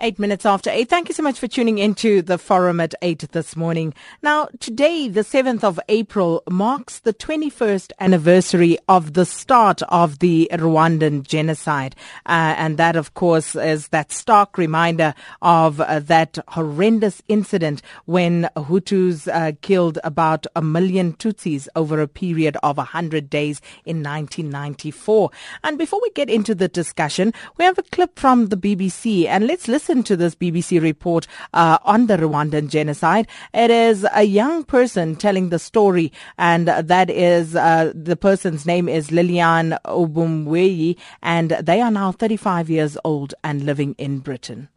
[0.00, 0.88] Eight minutes after eight.
[0.88, 3.94] Thank you so much for tuning into the forum at eight this morning.
[4.24, 10.50] Now, today, the 7th of April, marks the 21st anniversary of the start of the
[10.52, 11.94] Rwandan genocide.
[12.26, 18.50] Uh, and that, of course, is that stark reminder of uh, that horrendous incident when
[18.56, 25.30] Hutus uh, killed about a million Tutsis over a period of 100 days in 1994.
[25.62, 29.46] And before we get into the discussion, we have a clip from the BBC and
[29.46, 33.28] let's listen listen to this BBC report uh, on the Rwandan genocide.
[33.52, 38.88] It is a young person telling the story, and that is uh, the person's name
[38.88, 44.70] is Lilian Obumweyi, and they are now 35 years old and living in Britain.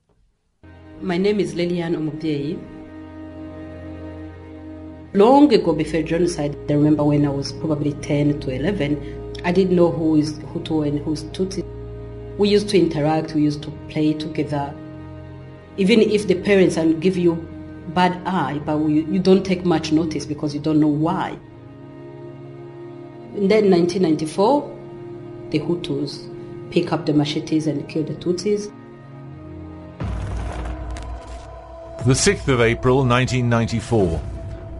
[0.99, 2.59] My name is Lilian Umubyeyi.
[5.13, 9.77] Long ago, before genocide, I remember when I was probably 10 to 11, I didn't
[9.77, 11.63] know who is Hutu and who's Tutsi.
[12.38, 14.75] We used to interact, we used to play together
[15.78, 17.36] even if the parents and give you
[17.89, 21.30] bad eye, but you, you don't take much notice because you don't know why.
[23.36, 24.78] And then 1994,
[25.52, 28.72] the Hutus pick up the machetes and kill the Tutsis.
[32.06, 34.22] The 6th of April 1994.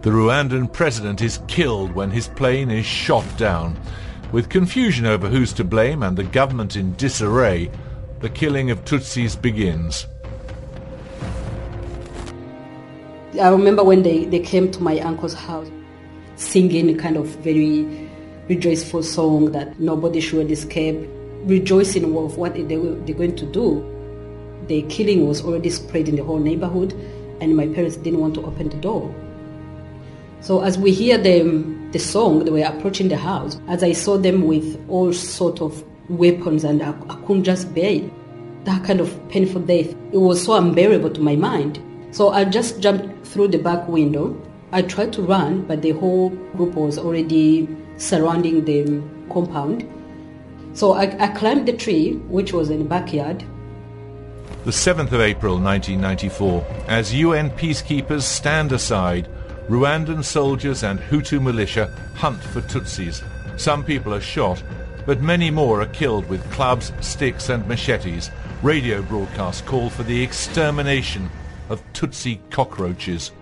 [0.02, 3.78] The Rwandan president is killed when his plane is shot down.
[4.32, 7.70] With confusion over who's to blame and the government in disarray,
[8.20, 10.06] the killing of Tutsis begins.
[13.34, 15.70] I remember when they, they came to my uncle's house
[16.36, 18.08] singing a kind of very
[18.48, 20.96] rejoiceful song that nobody should escape,
[21.44, 23.84] rejoicing of what they were, they're going to do.
[24.68, 26.92] The killing was already spread in the whole neighborhood,
[27.40, 29.14] and my parents didn't want to open the door.
[30.40, 33.60] So as we hear them, the song, they were approaching the house.
[33.66, 36.92] As I saw them with all sort of weapons, and I,
[37.26, 38.64] couldn't just bear it.
[38.64, 41.82] That kind of painful death, it was so unbearable to my mind.
[42.10, 44.36] So I just jumped through the back window.
[44.72, 49.02] I tried to run, but the whole group was already surrounding the
[49.32, 49.88] compound.
[50.74, 53.44] So I, I climbed the tree, which was in the backyard.
[54.64, 59.28] The 7th of April 1994, as UN peacekeepers stand aside,
[59.68, 63.22] Rwandan soldiers and Hutu militia hunt for Tutsis.
[63.58, 64.62] Some people are shot,
[65.06, 68.30] but many more are killed with clubs, sticks and machetes.
[68.62, 71.30] Radio broadcasts call for the extermination
[71.68, 73.32] of Tutsi cockroaches.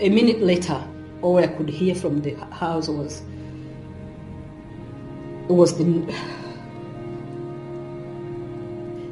[0.00, 0.82] A minute later,
[1.22, 3.22] all I could hear from the house was
[5.48, 5.84] it was the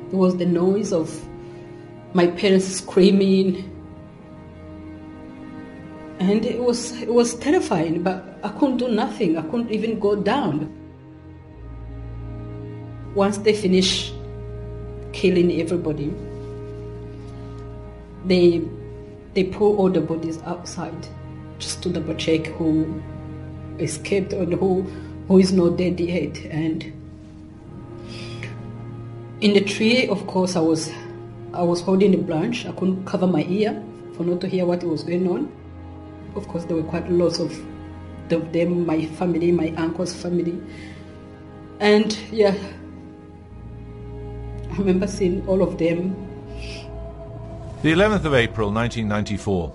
[0.08, 1.10] it was the noise of
[2.12, 3.70] my parents screaming.
[6.20, 9.36] And it was it was terrifying but i couldn't do nothing.
[9.36, 10.70] I couldn't even go down.
[13.14, 14.12] Once they finished
[15.12, 16.12] killing everybody
[18.24, 18.62] they
[19.34, 21.08] they pull all the bodies outside
[21.58, 23.02] just to double check who
[23.78, 24.82] escaped and who
[25.28, 26.38] who is not dead yet.
[26.46, 26.92] And
[29.40, 30.90] in the tree, of course, I was
[31.52, 32.66] I was holding the branch.
[32.66, 33.82] I couldn't cover my ear
[34.16, 35.52] for not to hear what was going on.
[36.36, 37.54] Of course, there were quite lots of
[38.28, 40.60] them, my family, my uncle's family,
[41.78, 42.56] and yeah,
[44.72, 46.16] I remember seeing all of them
[47.84, 49.70] the 11th of April 1994.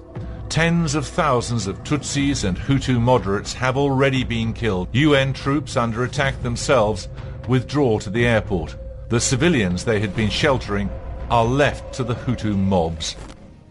[0.50, 4.88] Tens of thousands of Tutsis and Hutu moderates have already been killed.
[4.94, 7.08] UN troops under attack themselves
[7.48, 8.76] withdraw to the airport.
[9.10, 10.90] The civilians they had been sheltering
[11.30, 13.16] are left to the Hutu mobs.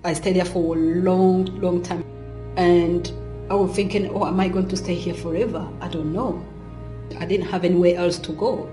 [0.04, 2.04] I stayed there for a long, long time.
[2.56, 3.12] And
[3.50, 5.69] I was thinking, oh, am I going to stay here forever?
[5.81, 6.41] I don't know.
[7.19, 8.72] I didn't have anywhere else to go.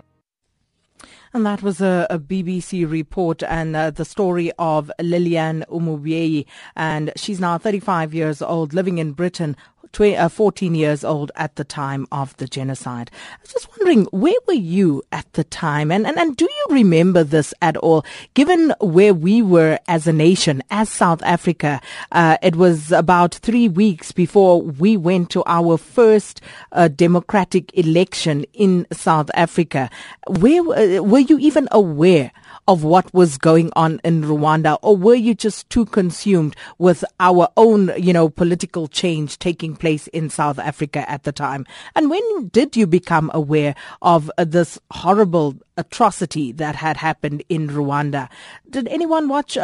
[1.35, 6.45] And that was a, a BBC report and uh, the story of Lilian Umubyeyi.
[6.77, 9.57] And she's now 35 years old, living in Britain,
[9.99, 13.09] uh, 14 years old at the time of the genocide.
[13.13, 15.91] I was just wondering, where were you at the time?
[15.91, 18.05] And, and, and do you remember this at all?
[18.33, 21.81] Given where we were as a nation, as South Africa,
[22.11, 26.41] uh, it was about three weeks before we went to our first
[26.71, 29.89] uh, democratic election in South Africa.
[30.27, 32.31] Where uh, were you even aware
[32.67, 37.47] of what was going on in Rwanda, or were you just too consumed with our
[37.57, 41.65] own, you know, political change taking place in South Africa at the time?
[41.95, 48.29] And when did you become aware of this horrible atrocity that had happened in Rwanda.
[48.69, 49.61] Did anyone watch uh,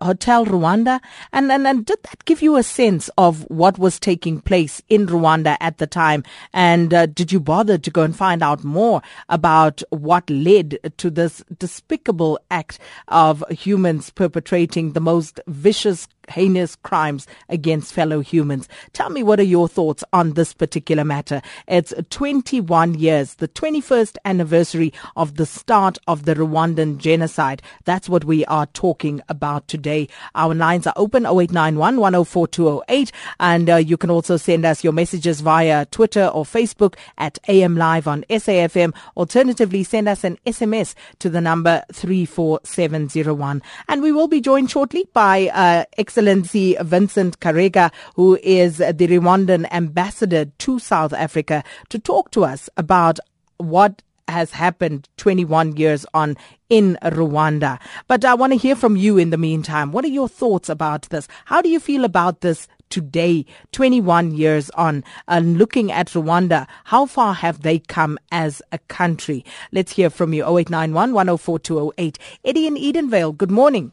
[0.00, 1.00] uh, Hotel Rwanda?
[1.32, 5.06] And, and, and did that give you a sense of what was taking place in
[5.06, 6.24] Rwanda at the time?
[6.52, 11.10] And uh, did you bother to go and find out more about what led to
[11.10, 12.78] this despicable act
[13.08, 18.68] of humans perpetrating the most vicious heinous crimes against fellow humans.
[18.92, 21.42] Tell me, what are your thoughts on this particular matter?
[21.66, 27.62] It's 21 years, the 21st anniversary of the start of the Rwandan genocide.
[27.84, 30.08] That's what we are talking about today.
[30.34, 35.40] Our lines are open 0891 104208 and uh, you can also send us your messages
[35.40, 38.94] via Twitter or Facebook at AM Live on SAFM.
[39.16, 43.62] Alternatively, send us an SMS to the number 34701.
[43.88, 45.84] And we will be joined shortly by uh,
[46.16, 52.70] Excellency Vincent Karega, who is the Rwandan ambassador to South Africa, to talk to us
[52.78, 53.18] about
[53.58, 56.38] what has happened 21 years on
[56.70, 57.78] in Rwanda.
[58.08, 59.92] But I want to hear from you in the meantime.
[59.92, 61.28] What are your thoughts about this?
[61.44, 67.04] How do you feel about this today, 21 years on, and looking at Rwanda, how
[67.04, 69.44] far have they come as a country?
[69.70, 70.44] Let's hear from you.
[70.44, 73.92] 0891 104 Eddie in Edenvale, good morning.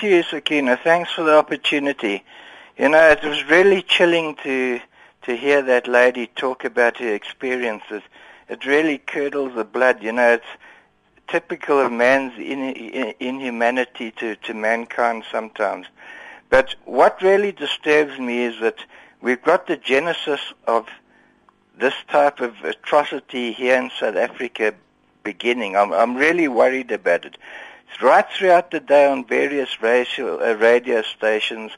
[0.00, 0.78] Thank you, Sakina.
[0.78, 2.24] Thanks for the opportunity.
[2.78, 4.80] You know, it was really chilling to
[5.24, 8.00] to hear that lady talk about her experiences.
[8.48, 10.02] It really curdles the blood.
[10.02, 10.52] You know, it's
[11.28, 15.86] typical of man's in, in, inhumanity to, to mankind sometimes.
[16.48, 18.78] But what really disturbs me is that
[19.20, 20.88] we've got the genesis of
[21.76, 24.72] this type of atrocity here in South Africa
[25.24, 25.76] beginning.
[25.76, 27.36] I'm, I'm really worried about it
[28.02, 31.72] right throughout the day on various radio, uh, radio stations,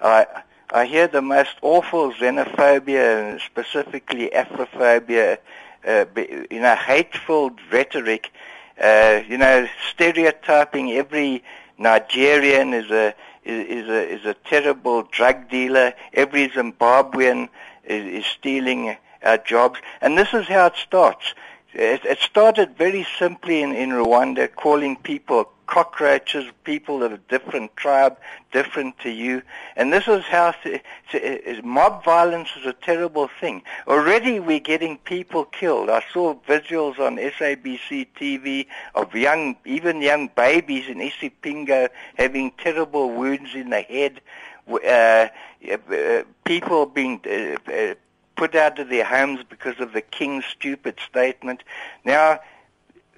[0.00, 0.26] I
[0.70, 5.38] I hear the most awful xenophobia and specifically Afrophobia,
[5.86, 6.06] uh,
[6.50, 8.32] you know, hateful rhetoric,
[8.80, 11.44] uh, you know, stereotyping every
[11.78, 13.14] Nigerian is a
[13.44, 15.94] is, a is a terrible drug dealer.
[16.12, 17.48] Every Zimbabwean
[17.84, 21.34] is, is stealing our jobs, and this is how it starts.
[21.74, 27.76] It, it started very simply in, in Rwanda, calling people cockroaches, people of a different
[27.76, 28.16] tribe,
[28.52, 29.42] different to you.
[29.76, 33.62] And this is how th- th- mob violence is a terrible thing.
[33.86, 35.90] Already we're getting people killed.
[35.90, 43.10] I saw visuals on SABC TV of young, even young babies in Isipingo having terrible
[43.10, 44.20] wounds in the head.
[44.68, 45.28] Uh,
[45.70, 47.94] uh, people being uh, uh,
[48.36, 51.62] put out of their homes because of the king's stupid statement.
[52.04, 52.40] Now,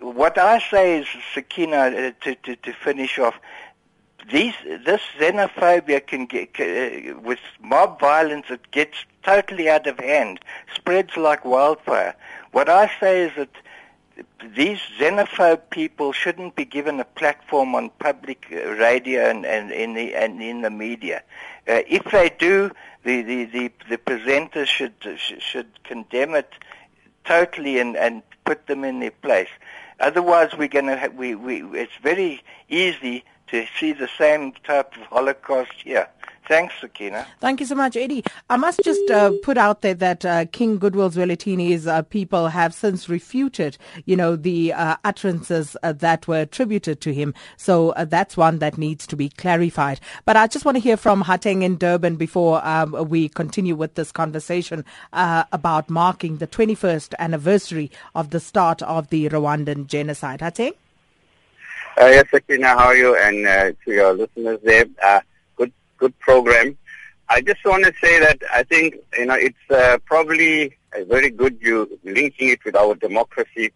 [0.01, 3.35] what I say is, Sakina, uh, to, to, to finish off,
[4.31, 10.41] these, this xenophobia can get, uh, with mob violence, it gets totally out of hand,
[10.75, 12.15] spreads like wildfire.
[12.53, 13.51] What I say is that
[14.57, 19.95] these xenophobe people shouldn't be given a platform on public uh, radio and, and, in,
[19.95, 21.23] the, and in the media.
[21.69, 22.71] Uh, if they do,
[23.05, 26.53] the, the, the, the presenters should, should condemn it
[27.25, 29.49] totally and, and put them in their place.
[30.01, 35.03] Otherwise, we're going to we, we, it's very easy to see the same type of
[35.05, 36.09] Holocaust here.
[36.49, 37.27] Thanks, Sakina.
[37.41, 38.25] Thank you so much, Eddie.
[38.49, 42.73] I must just uh, put out there that uh, King Goodwill Zwelithini's uh, people have
[42.73, 47.35] since refuted, you know, the uh, utterances uh, that were attributed to him.
[47.59, 50.01] So uh, that's one that needs to be clarified.
[50.25, 53.95] But I just want to hear from Hateng in Durban before um, we continue with
[53.95, 60.41] this conversation about marking the 21st anniversary of the start of the Rwandan genocide.
[60.41, 60.73] Hateng?
[61.99, 63.15] yes, Sakina, how are you?
[63.17, 63.45] And
[63.85, 64.87] to your listeners there
[65.99, 66.79] good program.
[67.29, 71.31] I just want to say that I think you know it's uh, probably a very
[71.31, 73.73] good you linking it with our democracy.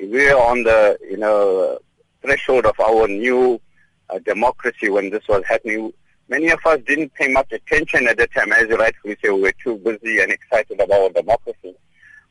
[0.00, 1.78] We are on the you know
[2.22, 3.60] threshold of our new
[4.08, 5.92] uh, democracy when this was happening.
[6.28, 9.42] Many of us didn't pay much attention at the time, as you rightfully say, we
[9.42, 11.74] were too busy and excited about our democracy.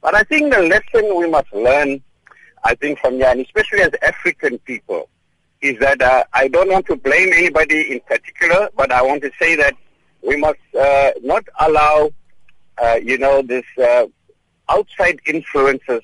[0.02, 2.02] But I think the lesson we must learn,
[2.64, 5.10] I think from here, and especially as African people,
[5.64, 9.32] is that uh, I don't want to blame anybody in particular, but I want to
[9.40, 9.74] say that
[10.22, 12.12] we must uh, not allow,
[12.84, 14.06] uh, you know, this uh,
[14.68, 16.02] outside influences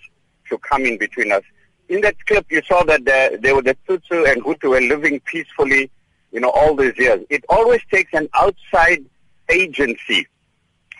[0.47, 1.43] to come in between us.
[1.89, 5.19] In that clip, you saw that the, they were the Tutsi and Hutu were living
[5.21, 5.91] peacefully,
[6.31, 7.25] you know, all these years.
[7.29, 9.03] It always takes an outside
[9.49, 10.25] agency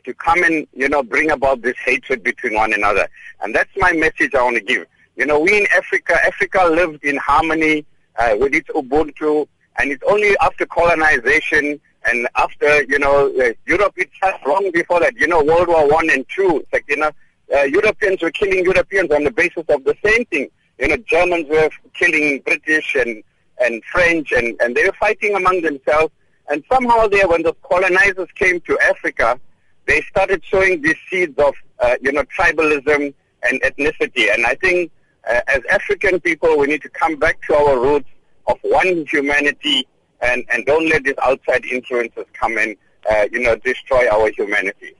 [0.04, 3.08] to come and, you know, bring about this hatred between one another.
[3.42, 4.86] And that's my message I want to give.
[5.16, 7.86] You know, we in Africa, Africa lived in harmony
[8.20, 9.48] uh, with its Ubuntu,
[9.78, 15.16] and it's only after colonization and after, you know, uh, Europe itself, long before that,
[15.16, 17.12] you know, World War One and Two, like, you know,
[17.56, 20.50] uh, Europeans were killing Europeans on the basis of the same thing.
[20.80, 23.22] you know, Germans were killing British and,
[23.60, 26.14] and French, and, and they were fighting among themselves.
[26.50, 29.40] And somehow there, when the colonizers came to Africa,
[29.86, 34.34] they started sowing these seeds of, uh, you know, tribalism and ethnicity.
[34.34, 34.92] And I think
[35.28, 38.10] uh, as African people, we need to come back to our roots
[38.48, 39.88] of one humanity
[40.22, 42.76] and, and don't let these outside influences come and,
[43.10, 44.96] uh, you know, destroy our humanity.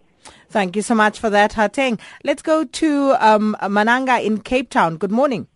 [0.50, 2.00] Thank you so much for that, Hateng.
[2.24, 4.98] Let's go to um, Mananga in Cape Town.
[4.98, 5.48] Good morning.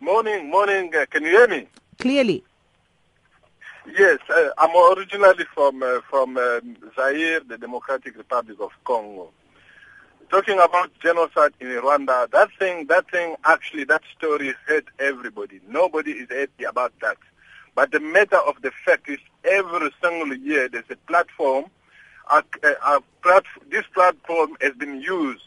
[0.00, 0.92] Morning, morning.
[0.94, 1.68] Uh, can you hear me?
[1.98, 2.42] Clearly.
[3.98, 9.30] Yes, uh, I'm originally from uh, from um, Zaire, the Democratic Republic of Congo.
[10.32, 15.60] Talking about genocide in Rwanda, that thing, that thing, actually, that story hurt everybody.
[15.68, 17.18] Nobody is happy about that.
[17.74, 21.66] But the matter of the fact is, every single year there's a platform.
[23.70, 25.42] This platform has been used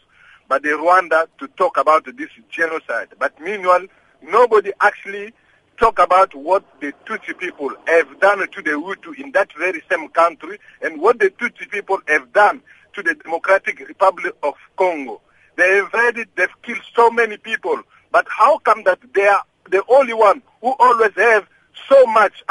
[0.46, 3.08] by the Rwanda to talk about this genocide.
[3.18, 3.86] But meanwhile,
[4.22, 5.32] nobody actually
[5.78, 10.08] talk about what the Tutsi people have done to the Hutu in that very same
[10.10, 12.62] country and what the Tutsi people have done
[12.96, 15.20] to the Democratic Republic of Congo.
[15.56, 20.14] They invaded, they've killed so many people, but how come that they are the only
[20.14, 21.46] one who always have
[21.88, 22.42] so much,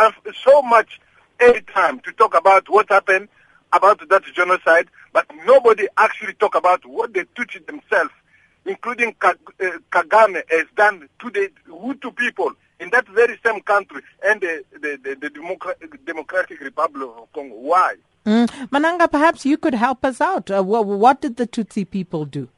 [0.43, 1.01] so much
[1.39, 3.27] airtime to talk about what happened
[3.73, 8.11] about that genocide, but nobody actually talk about what they Tutsi themselves,
[8.65, 9.33] including uh,
[9.91, 14.99] Kagame, has done to the Hutu people in that very same country and the, the,
[15.03, 17.55] the, the Democratic Republic of Congo.
[17.55, 17.95] Why?
[18.25, 18.47] Mm.
[18.69, 20.49] Mananga, perhaps you could help us out.
[20.49, 22.49] Uh, what, what, did the Tutsi people do?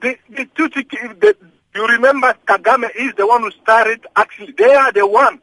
[0.00, 0.88] The, the Tutsi,
[1.20, 1.36] the,
[1.74, 5.40] you remember Kagame is the one who started, actually, they are the one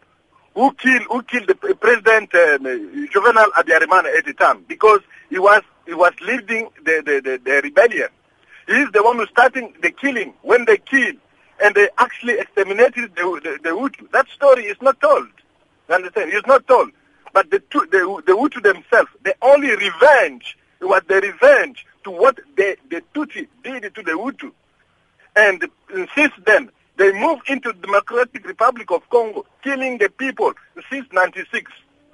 [0.56, 5.62] who killed, who killed the President um, Juvenal Habyarimana at the time because he was,
[5.86, 8.10] he was leading the, the, the, the rebellion.
[8.68, 11.18] He is the one who started the killing when they killed
[11.64, 14.10] and they actually exterminated the, the, the Hutu.
[14.12, 15.28] That story is not told.
[15.88, 16.32] You understand?
[16.34, 16.92] It's not told.
[17.40, 22.76] But the, the, the Hutu themselves, the only revenge was the revenge to what the,
[22.90, 24.52] the Tutsi did to the Hutu.
[25.38, 30.52] And, and since then, they moved into the Democratic Republic of Congo, killing the people
[30.92, 31.72] since 96.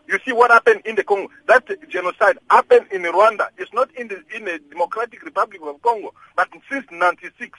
[0.07, 1.31] You see what happened in the Congo.
[1.47, 3.47] That genocide happened in Rwanda.
[3.57, 7.57] It's not in the, in the Democratic Republic of Congo, but since 96.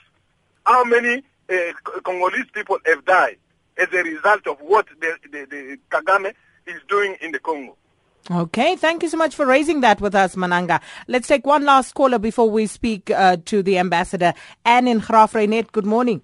[0.65, 1.73] How many uh,
[2.05, 3.35] Congolese people have died
[3.77, 6.33] as a result of what the, the, the Kagame
[6.67, 7.75] is doing in the Congo.
[8.29, 10.81] Okay, thank you so much for raising that with us, Mananga.
[11.07, 14.33] Let's take one last caller before we speak uh, to the ambassador.
[14.65, 16.21] Anne in Graaff-Reinet, good morning.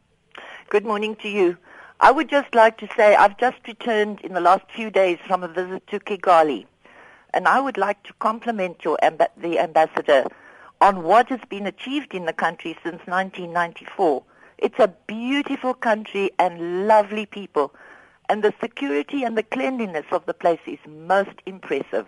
[0.70, 1.58] Good morning to you.
[2.02, 5.44] I would just like to say I've just returned in the last few days from
[5.44, 6.66] a visit to Kigali,
[7.34, 10.26] and I would like to compliment your amb- the ambassador
[10.82, 14.22] on what has been achieved in the country since 1994.
[14.58, 17.74] It's a beautiful country and lovely people.
[18.30, 22.08] And the security and the cleanliness of the place is most impressive.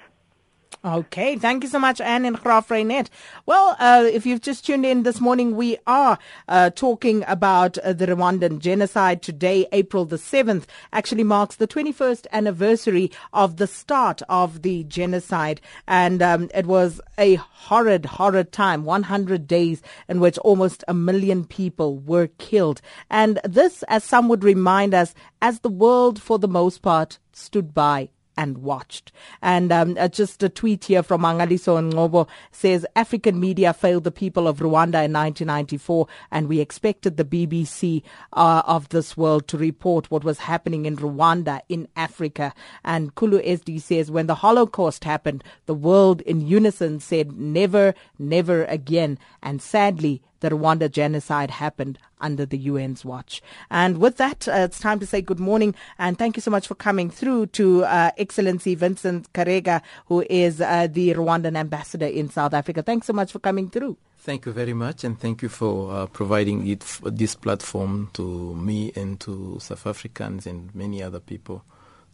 [0.84, 3.08] Okay, thank you so much, Anne in Graaff-Reinet.
[3.46, 7.94] Well, uh, if you've just tuned in this morning, we are uh, talking about uh,
[7.94, 9.24] the Rwandan genocide.
[9.24, 15.60] Today, April the 7th, actually marks the 21st anniversary of the start of the genocide.
[15.88, 21.46] And um, it was a horrid, horrid time 100 days in which almost a million
[21.46, 22.82] people were killed.
[23.10, 27.74] And this, as some would remind us, as the world, for the most part, stood
[27.74, 29.12] by and watched.
[29.42, 34.12] And um, uh, just a tweet here from Mangaliso Ngobo says African media failed the
[34.12, 39.58] people of Rwanda in 1994, and we expected the BBC uh, of this world to
[39.58, 42.54] report what was happening in Rwanda in Africa.
[42.84, 48.66] And Kulu SD says when the Holocaust happened, the world in unison said never, never
[48.66, 49.18] again.
[49.42, 53.42] And sadly, the Rwanda genocide happened under the UN's watch.
[53.72, 56.68] And with that, uh, it's time to say good morning and thank you so much
[56.68, 62.30] for coming through to uh, Excellency Vincent Karega, who is uh, the Rwandan ambassador in
[62.30, 62.84] South Africa.
[62.84, 63.98] Thanks so much for coming through.
[64.20, 68.92] Thank you very much, and thank you for uh, providing it this platform to me
[68.96, 71.64] and to South Africans and many other people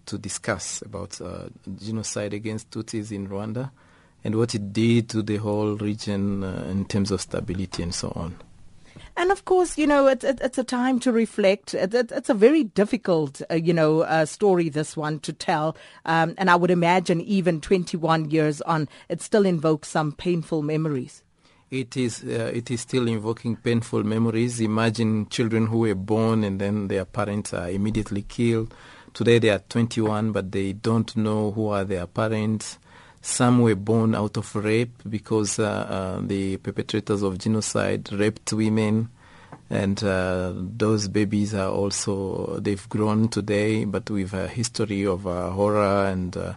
[0.07, 1.47] to discuss about uh,
[1.77, 3.71] genocide against Tutsis in Rwanda
[4.23, 8.11] and what it did to the whole region uh, in terms of stability and so
[8.15, 8.35] on.
[9.17, 11.73] And of course, you know, it, it, it's a time to reflect.
[11.73, 15.75] It, it's a very difficult, uh, you know, uh, story, this one to tell.
[16.05, 21.23] Um, and I would imagine even 21 years on, it still invokes some painful memories.
[21.69, 24.59] It is, uh, it is still invoking painful memories.
[24.59, 28.73] Imagine children who were born and then their parents are immediately killed.
[29.13, 32.77] Today they are 21, but they don't know who are their parents.
[33.21, 39.09] Some were born out of rape because uh, uh, the perpetrators of genocide raped women
[39.69, 45.49] and uh, those babies are also they've grown today, but with a history of uh,
[45.51, 46.53] horror and uh,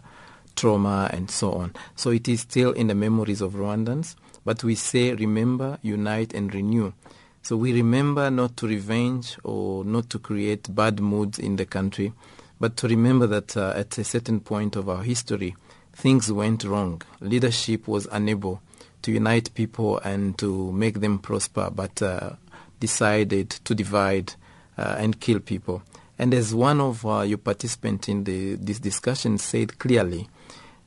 [0.56, 1.74] trauma and so on.
[1.96, 4.16] So it is still in the memories of Rwandans.
[4.44, 6.92] But we say, remember, unite, and renew.
[7.42, 12.12] So we remember not to revenge or not to create bad moods in the country,
[12.58, 15.54] but to remember that uh, at a certain point of our history,
[15.94, 17.02] things went wrong.
[17.20, 18.60] Leadership was unable
[19.02, 22.30] to unite people and to make them prosper, but uh,
[22.80, 24.34] decided to divide
[24.76, 25.82] uh, and kill people.
[26.18, 30.28] And as one of uh, your participants in the, this discussion said clearly,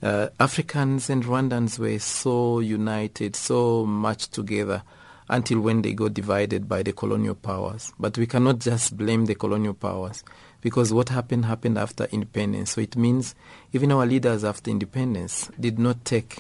[0.01, 4.83] uh, Africans and Rwandans were so united, so much together
[5.29, 7.93] until when they got divided by the colonial powers.
[7.99, 10.23] But we cannot just blame the colonial powers
[10.61, 12.71] because what happened happened after independence.
[12.71, 13.35] So it means
[13.73, 16.39] even our leaders after independence did not take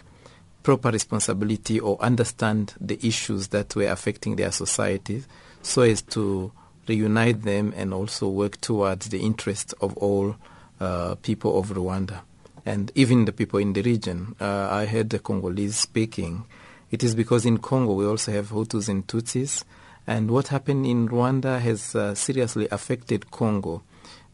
[0.63, 5.27] proper responsibility or understand the issues that were affecting their societies
[5.61, 6.51] so as to
[6.87, 10.35] reunite them and also work towards the interest of all
[10.79, 12.21] uh, people of Rwanda
[12.65, 14.35] and even the people in the region.
[14.41, 16.43] Uh, I heard the Congolese speaking.
[16.91, 19.63] It is because in Congo we also have Hutus and Tutsis,
[20.05, 23.83] and what happened in Rwanda has uh, seriously affected Congo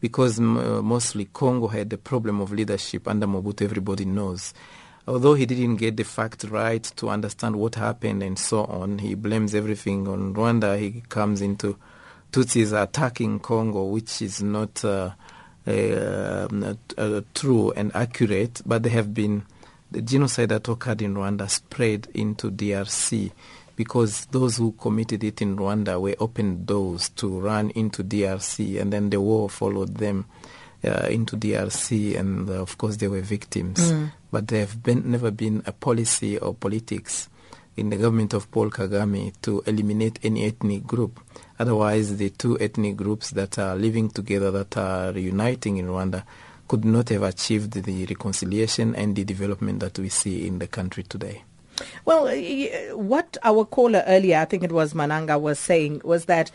[0.04, 4.54] because uh, mostly Congo had the problem of leadership under Mobutu, everybody knows.
[5.08, 9.16] Although he didn't get the fact right to understand what happened and so on, he
[9.16, 10.78] blames everything on Rwanda.
[10.78, 11.78] He comes into
[12.34, 15.12] Tutsis attacking Congo, which is not uh,
[15.66, 16.48] uh,
[16.98, 19.46] uh, true and accurate, but there have been
[19.90, 23.32] the genocide that occurred in Rwanda spread into DRC
[23.76, 28.94] because those who committed it in Rwanda were open doors to run into DRC, and
[28.94, 30.26] then the war followed them
[30.86, 33.80] uh, into DRC, and uh, of course they were victims.
[33.80, 34.12] Mm.
[34.32, 37.30] But there have been, never been a policy or politics
[37.76, 41.20] in the government of Paul Kagame to eliminate any ethnic group.
[41.58, 46.24] Otherwise, the two ethnic groups that are living together, that are reuniting in Rwanda,
[46.68, 51.04] could not have achieved the reconciliation and the development that we see in the country
[51.04, 51.44] today.
[52.06, 52.28] Well,
[52.96, 56.52] what our caller earlier, I think it was Mananga, was saying was that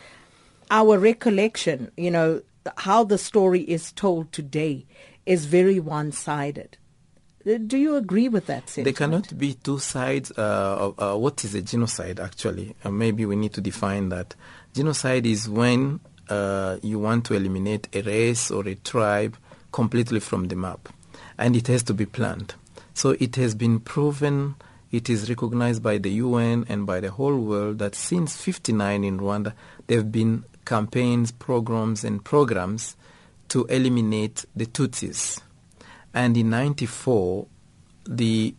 [0.71, 2.43] our recollection, you know,
[2.77, 4.85] how the story is told today
[5.27, 6.77] is very one-sided.
[7.47, 10.31] Uh, Do you agree with that There cannot be two sides.
[10.37, 12.75] Uh, of, uh, what is a genocide, actually?
[12.85, 14.35] Uh, maybe we need to define that.
[14.75, 19.37] Genocide is when uh, you want to eliminate a race or a tribe
[19.73, 20.89] completely from the map,
[21.39, 22.55] and it has to be planned.
[22.95, 24.57] So it has been proven,
[24.91, 29.19] it is recognized by the UN and by the whole world that since 59 in
[29.19, 29.53] Rwanda,
[29.87, 32.97] there have been campaigns, programs, and programs
[33.49, 35.41] to eliminate the Tutsis.
[36.15, 37.47] And in 94,
[38.07, 38.55] the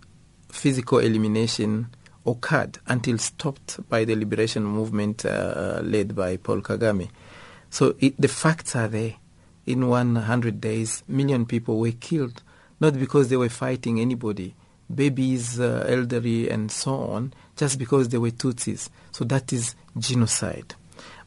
[0.49, 1.87] physical elimination
[2.25, 7.09] occurred until stopped by the liberation movement uh, led by Paul Kagame.
[7.69, 9.15] So it, the facts are there.
[9.65, 12.41] In 100 days, million people were killed,
[12.79, 14.55] not because they were fighting anybody,
[14.93, 18.89] babies, uh, elderly, and so on, just because they were Tutsis.
[19.11, 20.75] So that is genocide.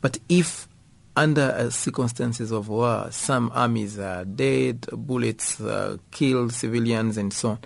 [0.01, 0.69] But if
[1.17, 7.51] under uh, circumstances of war, some armies are dead, bullets uh, kill civilians, and so
[7.51, 7.59] on.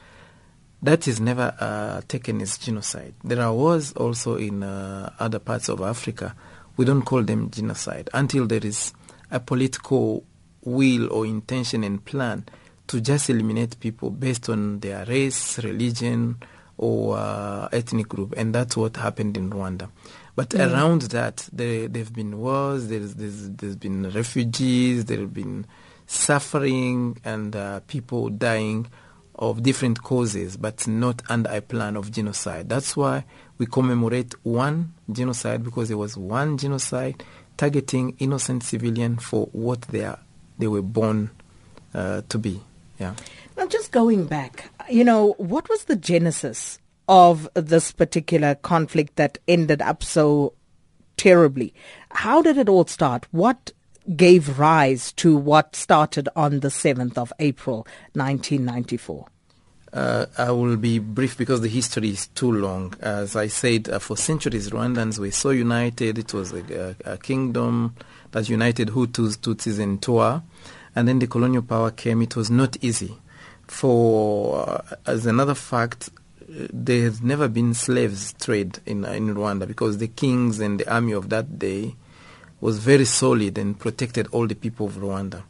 [0.83, 3.15] That is never uh, taken as genocide.
[3.25, 6.35] There are wars also in uh, other parts of Africa.
[6.77, 8.93] We don't call them genocide until there is
[9.31, 10.25] a political
[10.63, 12.45] will or intention and plan
[12.89, 16.37] to just eliminate people based on their race, religion,
[16.79, 19.89] or uh, ethnic group, and that's what happened in Rwanda.
[20.35, 20.71] But Mm.
[20.73, 22.89] around that, there have been wars.
[22.89, 25.07] There's, there's there's been refugees.
[25.07, 25.65] There have been
[26.07, 28.87] suffering and uh, people dying
[29.37, 32.69] of different causes, but not under a plan of genocide.
[32.69, 33.25] That's why
[33.59, 37.23] we commemorate one genocide because there was one genocide
[37.57, 40.19] targeting innocent civilians for what they are
[40.59, 41.31] they were born
[41.95, 42.61] uh, to be.
[42.99, 43.15] Yeah.
[43.57, 46.79] Now, just going back, you know, what was the genesis
[47.09, 50.55] of this particular conflict that ended up so
[51.17, 51.75] terribly?
[52.11, 53.27] How did it all start?
[53.31, 53.73] What
[54.15, 59.27] gave rise to what started on the 7th of April, 1994?
[59.93, 62.95] Uh, I will be brief because the history is too long.
[63.01, 66.19] As I said, uh, for centuries, Rwandans were so united.
[66.19, 67.95] It was a, a, a kingdom
[68.33, 70.43] that united Hutus, Tutsis, and Twa.
[70.97, 72.23] And then the colonial power came.
[72.23, 73.17] It was not easy.
[73.69, 76.11] For uh, as another fact,
[76.43, 80.93] uh, there has never been slaves trade in in Rwanda because the kings and the
[80.93, 81.95] army of that day
[82.61, 85.43] was very solid and protected all the people of Rwanda.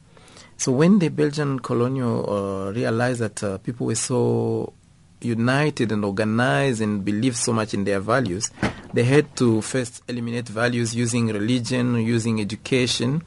[0.57, 4.73] So when the Belgian colonial uh, realized that uh, people were so
[5.21, 8.51] united and organized and believed so much in their values,
[8.93, 13.23] they had to first eliminate values using religion, using education,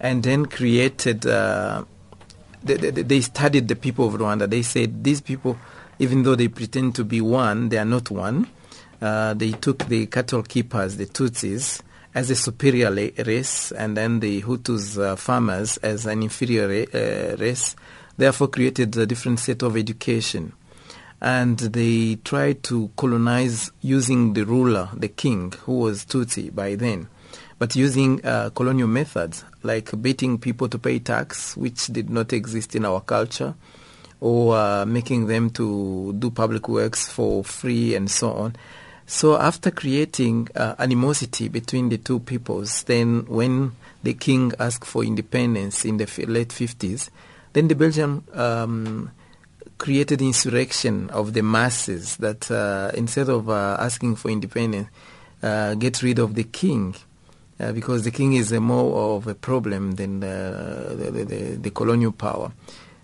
[0.00, 1.26] and then created.
[1.26, 1.84] Uh,
[2.62, 4.48] they, they, studied the people of Rwanda.
[4.50, 5.56] They said these people,
[5.98, 8.48] even though they pretend to be one, they are not one.
[9.00, 11.82] Uh, they took the cattle keepers, the Tutsis,
[12.14, 17.76] as a superior race, and then the Hutus uh, farmers as an inferior uh, race.
[18.16, 20.52] Therefore, created a different set of education,
[21.20, 27.08] and they tried to colonize using the ruler, the king, who was Tutsi by then,
[27.60, 32.74] but using uh, colonial methods like beating people to pay tax, which did not exist
[32.74, 33.54] in our culture,
[34.20, 38.56] or uh, making them to do public works for free and so on.
[39.06, 45.04] So after creating uh, animosity between the two peoples, then when the king asked for
[45.04, 47.10] independence in the late 50s,
[47.52, 49.10] then the Belgian um,
[49.78, 54.88] created insurrection of the masses that uh, instead of uh, asking for independence,
[55.42, 56.94] uh, get rid of the king.
[57.60, 62.12] Uh, because the king is more of a problem than the, the, the, the colonial
[62.12, 62.52] power.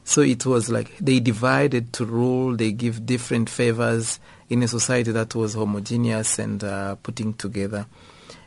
[0.04, 5.10] So it was like they divided to rule, they give different favors in a society
[5.12, 7.86] that was homogeneous and uh, putting together.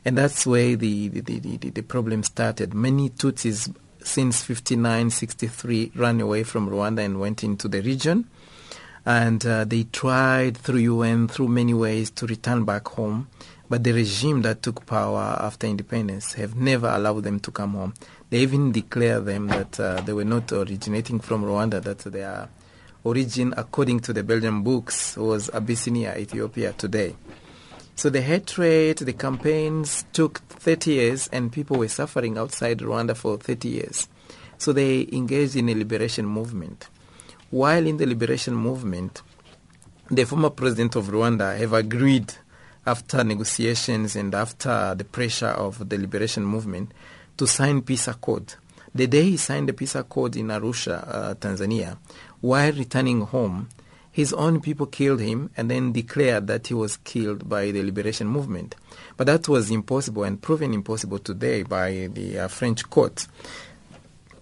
[0.05, 2.73] And that's where the, the, the, the, problem started.
[2.73, 8.29] Many Tutsis since 59, 63 ran away from Rwanda and went into the region.
[9.05, 13.27] And uh, they tried through UN, through many ways, to return back home.
[13.69, 17.93] But the regime that took power after independence have never allowed them to come home.
[18.29, 22.47] They even declare them that uh, they were not originating from Rwanda, that their
[23.03, 27.15] origin, according to the Belgian books, was Abyssinia, Ethiopia today.
[27.95, 33.37] So the hatred, the campaigns took 30 years, and people were suffering outside Rwanda for
[33.37, 34.07] 30 years.
[34.57, 36.89] So they engaged in a liberation movement.
[37.49, 39.21] While in the liberation movement,
[40.09, 42.33] the former president of Rwanda have agreed
[42.87, 46.93] after negotiations and after the pressure of the liberation movement
[47.35, 48.55] to sign peace accord.
[48.95, 51.97] The day he signed the peace accord in Arusha, uh, Tanzania,
[52.41, 53.67] while returning home,
[54.09, 58.27] his own people killed him and then declared that he was killed by the liberation
[58.27, 58.73] movement.
[59.15, 63.27] But that was impossible and proven impossible today by the uh, French court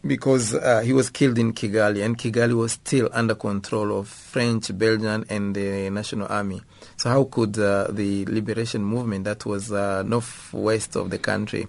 [0.06, 4.78] because uh, he was killed in Kigali and Kigali was still under control of French,
[4.78, 6.62] Belgian, and the National Army.
[6.98, 11.68] So how could uh, the liberation movement that was uh, northwest of the country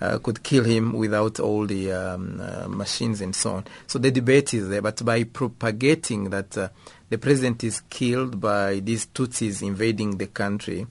[0.00, 3.64] uh, could kill him without all the um, uh, machines and so on.
[3.86, 6.68] So the debate is there, but by propagating that uh,
[7.08, 10.86] the president is killed by these Tutsis invading the country,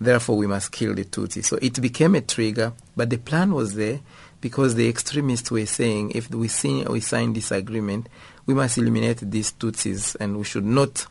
[0.00, 1.44] therefore we must kill the Tutsis.
[1.44, 4.00] So it became a trigger, but the plan was there
[4.40, 8.08] because the extremists were saying if we, see, we sign this agreement,
[8.46, 11.06] we must eliminate these Tutsis and we should not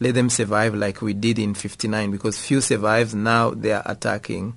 [0.00, 4.54] let them survive like we did in 59 because few survived, now they are attacking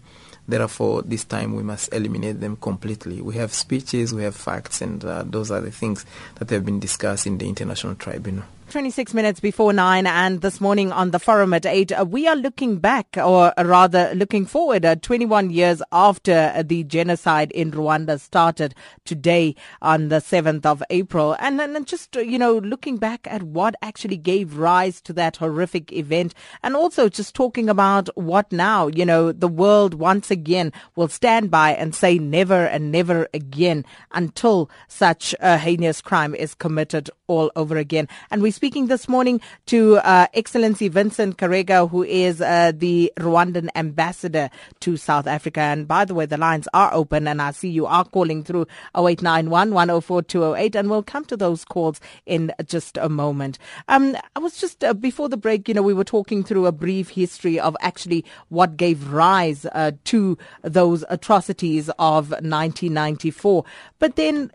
[0.48, 3.22] Therefore, this time we must eliminate them completely.
[3.22, 6.80] We have speeches, we have facts, and uh, those are the things that have been
[6.80, 8.44] discussed in the International Tribunal.
[8.70, 12.36] 26 minutes before 9 and this morning on the forum at 8 uh, we are
[12.36, 18.20] looking back or rather looking forward uh, 21 years after uh, the genocide in Rwanda
[18.20, 18.74] started
[19.06, 21.36] today on the 7th of April.
[21.40, 25.94] And then just you know looking back at what actually gave rise to that horrific
[25.94, 31.08] event and also just talking about what now you know the world once again will
[31.08, 37.10] stand by and say never and never again until such a heinous crime is committed
[37.28, 38.08] all over again.
[38.32, 43.68] And we speaking this morning to uh, Excellency Vincent Karega, who is uh, the Rwandan
[43.76, 45.60] ambassador to South Africa.
[45.60, 48.68] And by the way, the lines are open, and I see you are calling through
[48.96, 53.60] 0891 104 208, and we'll come to those calls in just a moment.
[53.90, 56.72] Um, I was just uh, before the break, you know, we were talking through a
[56.72, 63.66] brief history of actually what gave rise uh, to those atrocities of 1994.
[64.00, 64.50] But then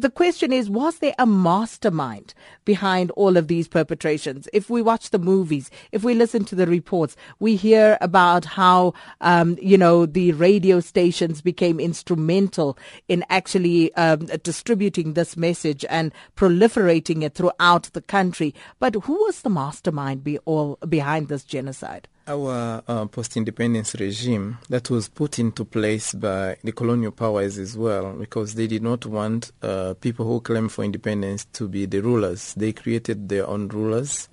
[0.00, 2.34] the question is, was there a mastermind
[2.64, 4.48] behind all of these perpetrations?
[4.52, 8.94] If we watch the movies, if we listen to the reports, we hear about how,
[9.20, 16.12] um, you know, the radio stations became instrumental in actually um, distributing this message and
[16.36, 18.54] proliferating it throughout the country.
[18.78, 22.08] But who was the mastermind be all behind this genocide?
[22.28, 28.12] Our uh, post-independence regime that was put into place by the colonial powers as well,
[28.12, 32.52] because they did not want uh, people who claim for independence to be the rulers.
[32.52, 34.28] They created their own rulers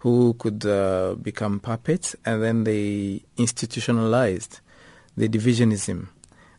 [0.00, 4.60] who could uh, become puppets, and then they institutionalized
[5.16, 6.08] the divisionism.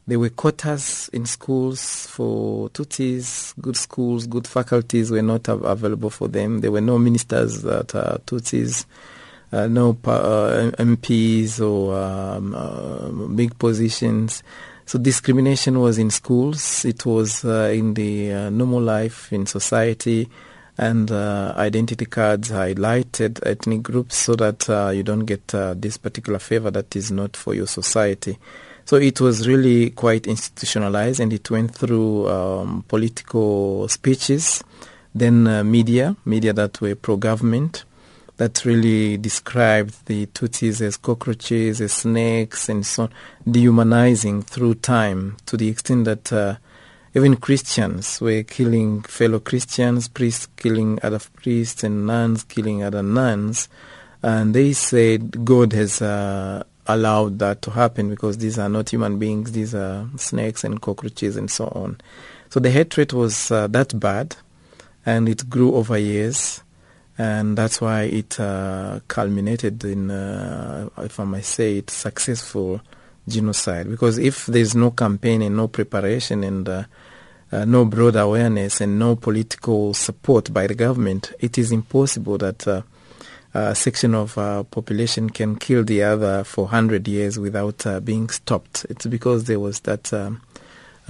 [0.08, 6.28] There were quotas in schools for Tutsis, good schools, good faculties were not available for
[6.28, 6.62] them.
[6.62, 8.86] There were no ministers that are Tutsis
[9.52, 14.44] uh, no uh, MPs or um, uh, big positions.
[14.86, 16.86] So discrimination was in schools.
[16.86, 20.30] It was uh, in the uh, normal life in society,
[20.78, 26.72] and uh, identity cards highlighted ethnic groups so that you don't get this particular favor
[26.72, 28.38] that is not for your society.
[28.86, 34.64] So it was really quite institutionalized, and it went through um, political speeches,
[35.14, 37.84] then media, media that were pro-government
[38.40, 43.10] that really described the Tutsis as cockroaches, as snakes, and so on,
[43.52, 46.56] dehumanizing through time to the extent that uh,
[47.14, 53.68] even Christians were killing fellow Christians, priests killing other priests, and nuns killing other nuns.
[54.24, 59.20] And they said God has uh, allowed that to happen because these are not human
[59.20, 62.00] beings, these are snakes and cockroaches and so on.
[62.50, 64.38] So the hatred was uh, that bad,
[65.06, 66.64] and it grew over years
[67.20, 72.80] and that's why it uh, culminated in, uh, if I may say it, successful
[73.28, 73.90] genocide.
[73.90, 76.84] Because if there's no campaign and no preparation and uh,
[77.52, 82.66] uh no broad awareness and no political support by the government, it is impossible that
[82.66, 82.84] uh,
[83.54, 88.86] a section of uh, population can kill the other for 100 years without being stopped.
[88.90, 90.42] It's because there was that um,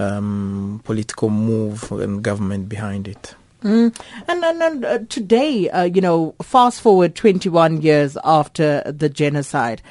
[0.00, 3.36] um, political move and government behind it.
[3.62, 3.94] Mm.
[4.26, 9.82] And, and, and uh, today, uh, you know, fast forward 21 years after the genocide,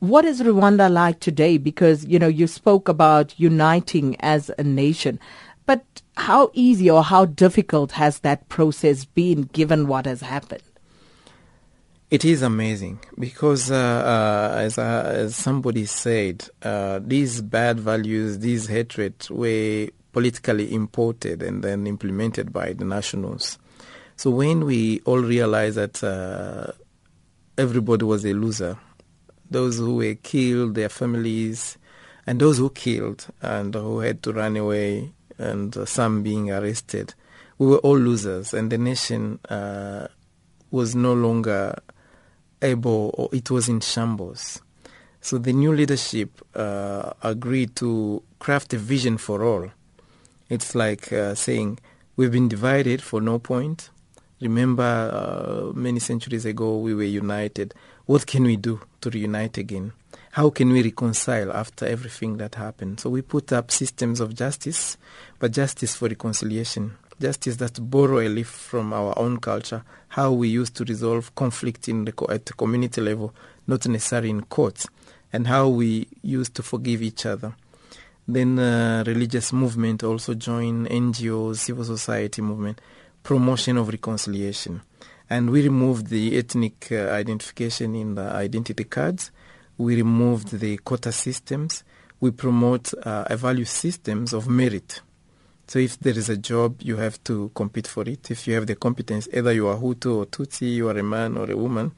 [0.00, 1.58] what is Rwanda like today?
[1.58, 5.18] Because, you know, you spoke about uniting as a nation,
[5.66, 5.84] but
[6.16, 10.62] how easy or how difficult has that process been given what has happened?
[12.10, 18.38] It is amazing because, uh, uh, as, uh, as somebody said, uh, these bad values,
[18.38, 23.58] these hatred were politically imported and then implemented by the nationals.
[24.16, 26.72] So when we all realized that uh,
[27.56, 28.76] everybody was a loser,
[29.50, 31.78] those who were killed, their families,
[32.26, 37.14] and those who killed and who had to run away, and some being arrested,
[37.58, 40.08] we were all losers, and the nation uh,
[40.70, 41.80] was no longer
[42.60, 44.60] able, or it was in shambles.
[45.20, 49.70] So the new leadership uh, agreed to craft a vision for all
[50.48, 51.78] it's like uh, saying,
[52.16, 53.90] we've been divided for no point.
[54.40, 57.74] Remember, uh, many centuries ago, we were united.
[58.06, 59.92] What can we do to reunite again?
[60.32, 63.00] How can we reconcile after everything that happened?
[63.00, 64.96] So we put up systems of justice,
[65.38, 66.96] but justice for reconciliation.
[67.20, 71.88] Justice that borrow a leaf from our own culture, how we used to resolve conflict
[71.88, 73.34] in the, at the community level,
[73.66, 74.86] not necessarily in courts,
[75.32, 77.54] and how we used to forgive each other.
[78.28, 82.78] Then uh, religious movement also join NGOs, civil society movement,
[83.22, 84.82] promotion of reconciliation.
[85.30, 89.30] And we removed the ethnic uh, identification in the identity cards.
[89.78, 91.84] We removed the quota systems.
[92.20, 95.00] We promote uh, a value systems of merit.
[95.66, 98.30] So if there is a job, you have to compete for it.
[98.30, 101.38] If you have the competence, either you are Hutu or Tutsi, you are a man
[101.38, 101.92] or a woman,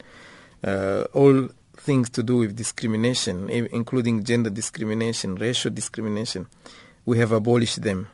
[0.63, 1.49] uh, all
[1.81, 6.47] things to do with discrimination, including gender discrimination, racial discrimination,
[7.05, 8.07] we have abolished them.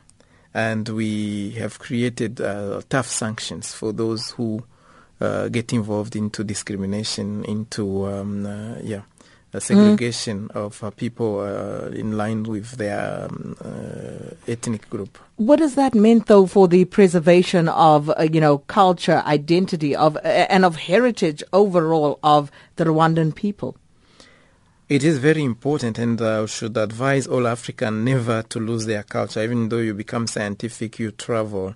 [0.54, 4.64] And we have created uh, tough sanctions for those who
[5.20, 9.02] uh, get involved into discrimination, into, um, uh, yeah,
[9.52, 10.56] a segregation mm.
[10.56, 15.18] of uh, people uh, in line with their um, uh, ethnic group.
[15.36, 20.16] What does that mean, though, for the preservation of uh, you know culture, identity, of
[20.16, 23.76] uh, and of heritage overall of the Rwandan people?
[24.88, 29.42] It is very important, and I should advise all Africans never to lose their culture.
[29.42, 31.74] Even though you become scientific, you travel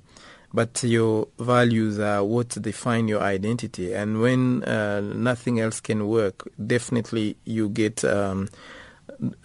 [0.55, 3.95] but your values are what define your identity.
[3.95, 8.49] And when uh, nothing else can work, definitely you get um,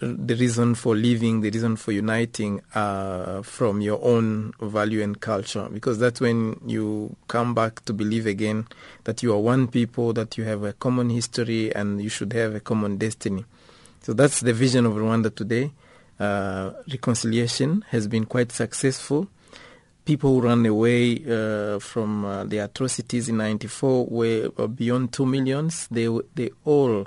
[0.00, 5.68] the reason for living, the reason for uniting uh, from your own value and culture.
[5.72, 8.66] Because that's when you come back to believe again
[9.04, 12.54] that you are one people, that you have a common history, and you should have
[12.54, 13.44] a common destiny.
[14.02, 15.72] So that's the vision of Rwanda today.
[16.20, 19.28] Uh, reconciliation has been quite successful
[20.08, 25.26] people who ran away uh, from uh, the atrocities in 94 were uh, beyond 2
[25.26, 25.86] millions.
[25.90, 27.06] They, they all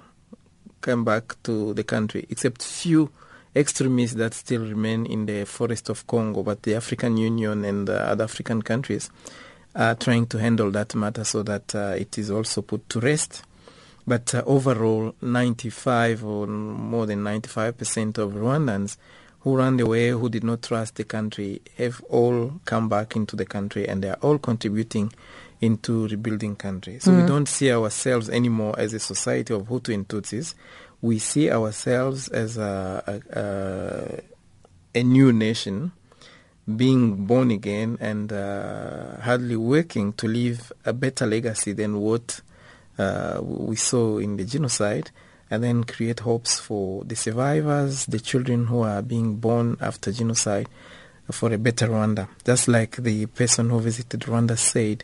[0.84, 3.10] came back to the country, except few
[3.56, 6.44] extremists that still remain in the forest of Congo.
[6.44, 9.10] But the African Union and other African countries
[9.74, 13.42] are trying to handle that matter so that uh, it is also put to rest.
[14.06, 18.98] But uh, overall, 95 or more than 95% of Rwandans
[19.41, 23.45] who ran away, who did not trust the country, have all come back into the
[23.45, 25.12] country and they are all contributing
[25.60, 26.99] into rebuilding country.
[26.99, 30.56] So we don't see ourselves anymore as a society of Hutu and Tutsis.
[31.01, 33.39] We see ourselves as a, a,
[34.95, 35.91] a, a new nation
[36.75, 42.41] being born again and uh, hardly working to leave a better legacy than what
[42.97, 45.10] uh, we saw in the genocide
[45.52, 50.68] and then create hopes for the survivors, the children who are being born after genocide
[51.30, 52.30] for a better Rwanda.
[52.46, 55.04] Just like the person who visited Rwanda said,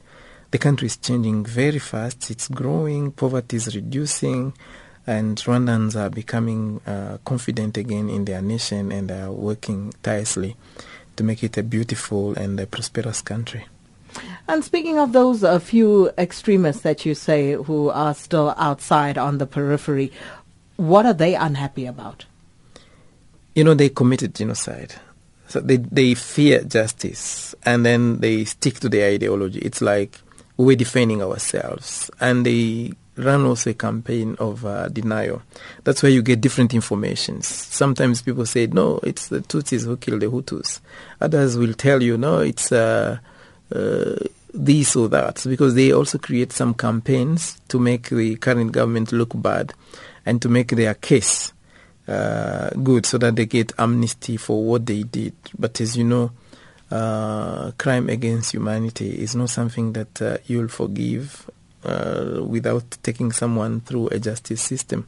[0.51, 2.31] the country is changing very fast.
[2.31, 4.53] It's growing, poverty is reducing,
[5.05, 10.55] and Rwandans are becoming uh, confident again in their nation and are working tirelessly
[11.17, 13.65] to make it a beautiful and a prosperous country.
[14.47, 19.37] And speaking of those a few extremists that you say who are still outside on
[19.37, 20.11] the periphery,
[20.77, 22.25] what are they unhappy about?
[23.53, 24.93] You know, they committed genocide.
[25.47, 29.59] So they, they fear justice and then they stick to their ideology.
[29.59, 30.19] It's like
[30.57, 32.11] we're defending ourselves.
[32.19, 35.41] And they run also a campaign of uh, denial.
[35.83, 37.47] That's why you get different informations.
[37.47, 40.81] Sometimes people say, no, it's the Tutsis who killed the Hutus.
[41.21, 43.17] Others will tell you, no, it's uh,
[43.73, 44.15] uh,
[44.53, 49.31] this or that, because they also create some campaigns to make the current government look
[49.41, 49.73] bad
[50.27, 51.53] and to make their case
[52.07, 55.33] uh, good so that they get amnesty for what they did.
[55.57, 56.31] But as you know,
[56.91, 61.49] uh, crime against humanity is not something that uh, you'll forgive
[61.83, 65.07] uh, without taking someone through a justice system.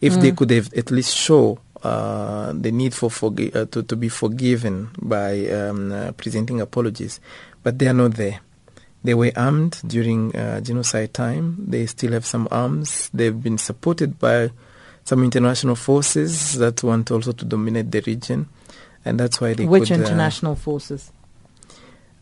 [0.00, 3.96] If they could have at least show uh, the need for forgi- uh, to, to
[3.96, 7.20] be forgiven by um, uh, presenting apologies,
[7.62, 8.40] but they are not there.
[9.04, 11.56] They were armed during uh, genocide time.
[11.68, 13.10] They still have some arms.
[13.12, 14.50] They've been supported by
[15.04, 18.48] some international forces that want also to dominate the region,
[19.04, 21.12] and that's why they Which could, uh, international forces?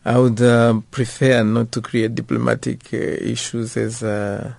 [0.03, 4.57] I would uh, prefer not to create diplomatic uh, issues as a,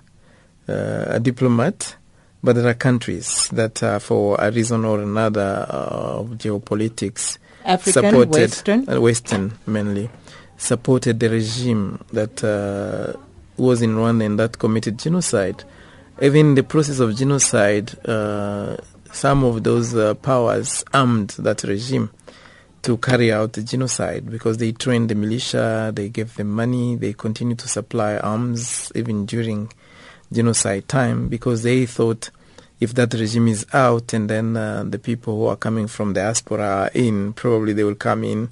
[0.67, 1.95] uh, a diplomat,
[2.43, 8.09] but there are countries that, uh, for a reason or another uh, of geopolitics, African,
[8.09, 8.89] supported Western?
[8.89, 10.09] uh, Western mainly
[10.57, 13.17] supported the regime that uh,
[13.57, 15.63] was in Rwanda and that committed genocide.
[16.21, 18.77] Even in the process of genocide, uh,
[19.11, 22.09] some of those uh, powers armed that regime
[22.81, 27.13] to carry out the genocide because they trained the militia, they gave them money, they
[27.13, 29.71] continued to supply arms even during
[30.31, 32.29] genocide time because they thought
[32.79, 36.19] if that regime is out and then uh, the people who are coming from the
[36.19, 38.51] diaspora are in, probably they will come in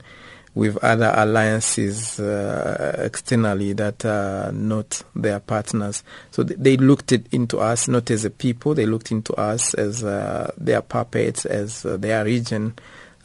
[0.56, 6.04] with other alliances uh, externally that are not their partners.
[6.32, 10.04] So th- they looked into us not as a people, they looked into us as
[10.04, 12.76] uh, their puppets, as uh, their region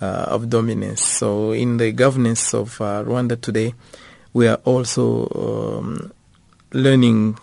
[0.01, 1.03] uh, of dominance.
[1.05, 3.75] So in the governance of uh, Rwanda today,
[4.33, 6.13] we are also um,
[6.73, 7.39] learning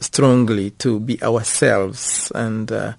[0.00, 2.92] strongly to be ourselves and uh,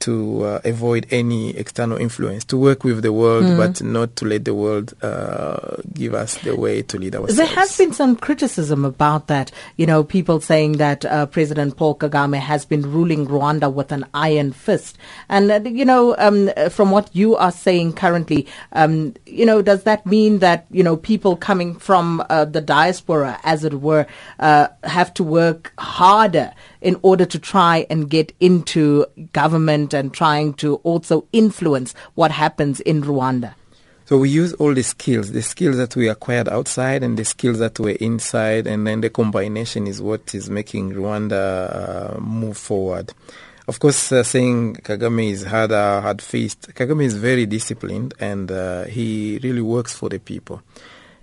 [0.00, 4.44] to uh, avoid any external influence, to work with the world, but not to let
[4.44, 7.36] the world uh, give us the way to lead ourselves.
[7.36, 9.52] There has been some criticism about that.
[9.76, 14.06] You know, people saying that uh, President Paul Kagame has been ruling Rwanda with an
[14.14, 14.98] iron fist.
[15.28, 19.84] And, uh, you know, um, from what you are saying currently, um, you know, does
[19.84, 24.06] that mean that, you know, people coming from uh, the diaspora, as it were,
[24.38, 30.54] uh, have to work harder in order to try and get into government and trying
[30.54, 33.54] to also influence what happens in Rwanda?
[34.06, 37.60] So we use all the skills, the skills that we acquired outside and the skills
[37.60, 43.12] that were inside, and then the combination is what is making Rwanda uh, move forward.
[43.68, 48.82] Of course, uh, saying Kagame is harder, hard faced, Kagame is very disciplined and uh,
[48.86, 50.60] he really works for the people.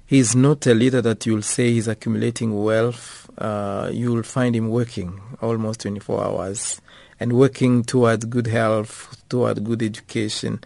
[0.05, 3.26] He's not a leader that you'll say he's accumulating wealth.
[3.38, 6.82] Uh, you'll find him working almost 24 hours
[7.19, 10.60] and working towards good health, toward good education.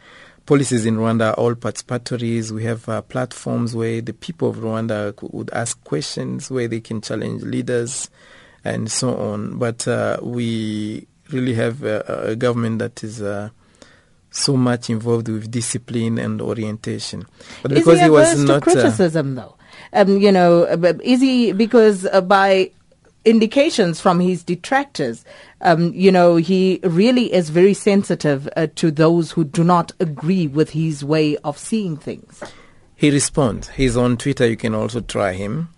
[0.45, 2.51] Policies in Rwanda are all participatories.
[2.51, 6.79] We have uh, platforms where the people of Rwanda c- would ask questions, where they
[6.81, 8.09] can challenge leaders,
[8.63, 9.57] and so on.
[9.59, 11.99] But uh, we really have a,
[12.31, 13.49] a government that is uh,
[14.31, 17.25] so much involved with discipline and orientation.
[17.61, 19.55] But Is because he he was not uh, criticism, though?
[19.93, 22.71] Um, you know, uh, is he because uh, by
[23.25, 25.23] indications from his detractors,
[25.61, 30.47] um, you know, he really is very sensitive uh, to those who do not agree
[30.47, 32.41] with his way of seeing things.
[32.95, 33.69] He responds.
[33.69, 34.47] He's on Twitter.
[34.47, 35.69] You can also try him.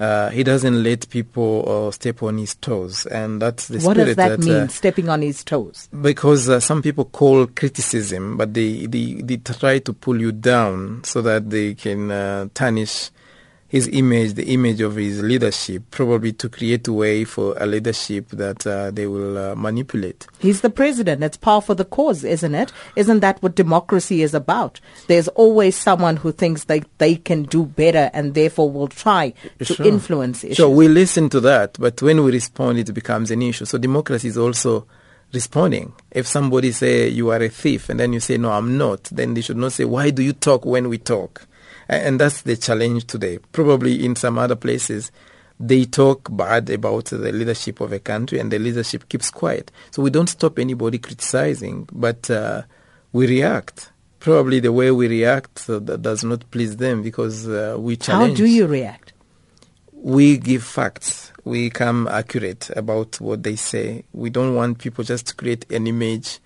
[0.00, 4.06] Uh, he doesn't let people uh, step on his toes, and that's the what spirit
[4.06, 5.88] does that, mean, uh, stepping on his toes?
[6.00, 11.02] because uh, some people call criticism, but they, they, they try to pull you down
[11.02, 13.10] so that they can uh, tarnish
[13.68, 18.28] his image, the image of his leadership, probably to create a way for a leadership
[18.30, 20.26] that uh, they will uh, manipulate.
[20.38, 21.22] He's the president.
[21.22, 22.72] It's par for the cause, isn't it?
[22.96, 24.80] Isn't that what democracy is about?
[25.06, 29.64] There's always someone who thinks they, they can do better and therefore will try to
[29.66, 29.86] Sure.
[29.86, 30.56] influence issues.
[30.56, 33.66] So we listen to that, but when we respond, it becomes an issue.
[33.66, 34.86] So democracy is also
[35.34, 35.92] responding.
[36.10, 39.34] If somebody say you are a thief, and then you say no, I'm not, then
[39.34, 41.46] they should not say why do you talk when we talk,
[41.88, 43.38] and that's the challenge today.
[43.52, 45.10] Probably in some other places,
[45.58, 49.70] they talk bad about the leadership of a country, and the leadership keeps quiet.
[49.90, 52.62] So we don't stop anybody criticizing, but uh,
[53.12, 53.90] we react.
[54.20, 58.38] Probably the way we react uh, that does not please them because uh, we challenge.
[58.38, 59.12] How do you react?
[60.02, 61.32] we give facts.
[61.44, 64.04] We come accurate about what they say.
[64.12, 66.38] We don't want people just to create an image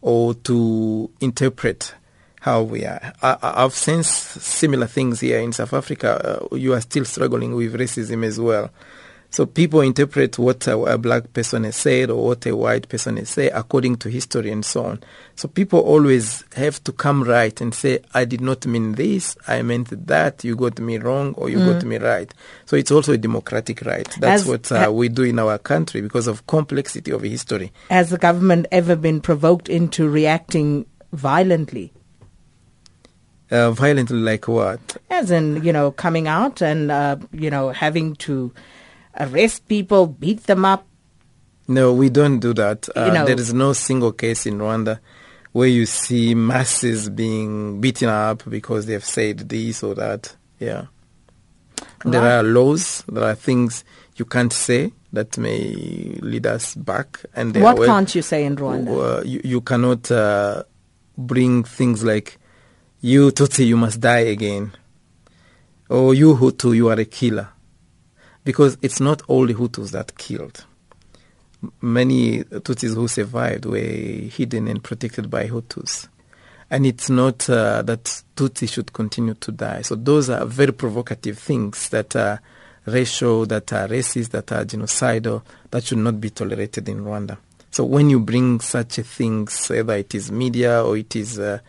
[0.00, 1.94] or to interpret
[2.40, 3.12] how we are.
[3.22, 6.40] I, I've sensed similar things here in South Africa.
[6.52, 8.70] Uh, you are still struggling with racism as well.
[9.32, 13.16] So people interpret what a, a black person has said or what a white person
[13.16, 15.00] has said according to history and so on.
[15.36, 19.62] So people always have to come right and say, I did not mean this, I
[19.62, 22.32] meant that, you got me wrong or you got me right.
[22.64, 24.08] So it's also a democratic right.
[24.18, 27.72] That's what uh, we do in our country because of complexity of history.
[27.88, 31.92] Has the government ever been provoked into reacting violently?
[33.50, 34.78] Uh, violently like what?
[35.10, 38.52] As in, you know, coming out and, uh, you know, having to
[39.18, 40.86] arrest people, beat them up.
[41.66, 42.88] No, we don't do that.
[42.96, 45.00] Uh, You know- there is no single case in Rwanda
[45.52, 50.36] where you see masses being beaten up because they have said this or that.
[50.60, 50.84] Yeah.
[52.04, 53.84] There are laws, there are things
[54.16, 57.24] you can't say that may lead us back.
[57.34, 59.26] And What can't you say in Rwanda?
[59.26, 60.62] you, you cannot uh,
[61.18, 62.38] bring things like
[63.00, 64.72] you Tutsi you must die again.
[65.88, 67.48] Or you Hutu you are a killer.
[68.44, 70.64] Because it's not the Hutus that killed.
[71.80, 76.08] Many Tutsis who survived were hidden and protected by Hutus.
[76.70, 79.82] And it's not uh, that Tutsi should continue to die.
[79.82, 82.40] So those are very provocative things that are
[82.86, 87.38] racial that are racist that are genocidal that should not be tolerated in Rwanda.
[87.70, 91.60] So when you bring such things, whether it is media or it is uh,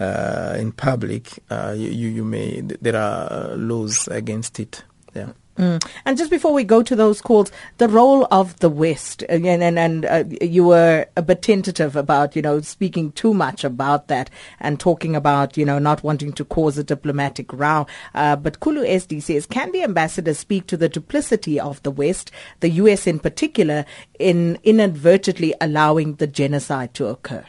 [0.00, 4.84] uh, in public, uh, you, you may there are uh, laws against it.
[5.14, 5.32] Yeah.
[5.56, 5.84] Mm.
[6.04, 9.78] And just before we go to those calls, the role of the West, again, and,
[9.78, 14.30] and uh, you were a bit tentative about, you know, speaking too much about that
[14.58, 17.86] and talking about, you know, not wanting to cause a diplomatic row.
[18.14, 22.32] Uh, but Kulu SD says, can the ambassador speak to the duplicity of the West,
[22.58, 23.06] the U.S.
[23.06, 23.84] in particular,
[24.18, 27.44] in inadvertently allowing the genocide to occur?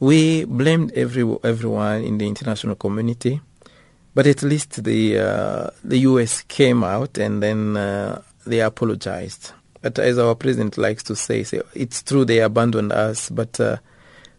[0.00, 3.40] We blamed every everyone in the international community,
[4.14, 6.42] but at least the uh, the U.S.
[6.42, 9.52] came out and then uh, they apologized.
[9.82, 13.78] But as our president likes to say, say it's true they abandoned us, but uh,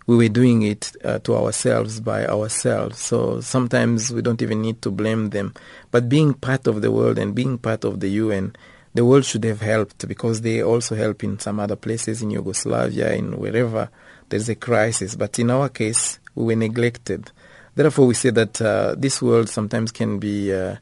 [0.08, 2.98] we were doing it uh, to ourselves by ourselves.
[3.00, 5.54] So sometimes we don't even need to blame them.
[5.92, 8.56] But being part of the world and being part of the UN,
[8.94, 13.14] the world should have helped because they also help in some other places in Yugoslavia,
[13.14, 13.90] in wherever
[14.30, 15.16] there's a crisis.
[15.16, 17.32] But in our case, we were neglected.
[17.76, 20.76] Therefore, we say that uh, this world sometimes can be uh,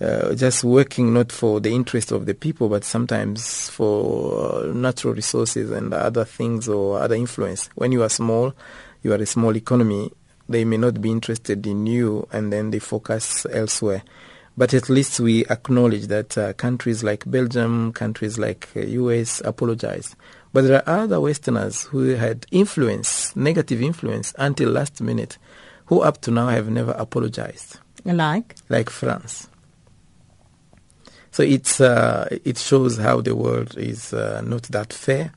[0.00, 5.14] uh, just working not for the interest of the people, but sometimes for uh, natural
[5.14, 7.70] resources and other things or other influence.
[7.74, 8.54] When you are small,
[9.02, 10.10] you are a small economy,
[10.48, 14.02] they may not be interested in you and then they focus elsewhere.
[14.56, 20.14] But at least we acknowledge that uh, countries like Belgium, countries like uh, US apologize.
[20.54, 25.36] But there are other Westerners who had influence, negative influence, until last minute,
[25.86, 28.54] who up to now have never apologized, Like?
[28.68, 29.48] like France.
[31.32, 35.32] So it's uh, it shows how the world is uh, not that fair.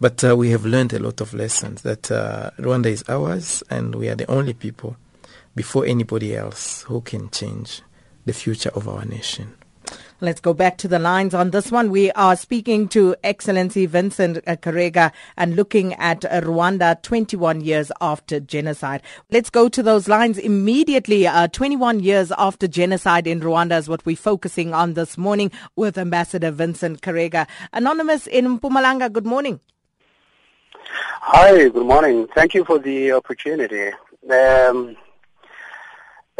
[0.00, 3.94] But uh, we have learned a lot of lessons that uh, Rwanda is ours, and
[3.94, 4.96] we are the only people
[5.54, 7.82] before anybody else who can change
[8.26, 9.54] the future of our nation.
[10.22, 11.90] Let's go back to the lines on this one.
[11.90, 19.02] We are speaking to Excellency Vincent Karega and looking at Rwanda 21 years after genocide.
[19.30, 21.26] Let's go to those lines immediately.
[21.26, 25.96] Uh, 21 years after genocide in Rwanda is what we're focusing on this morning with
[25.96, 27.46] Ambassador Vincent Karega.
[27.72, 29.58] Anonymous in Mpumalanga, good morning.
[31.22, 32.28] Hi, good morning.
[32.34, 33.92] Thank you for the opportunity.
[34.30, 34.98] Um,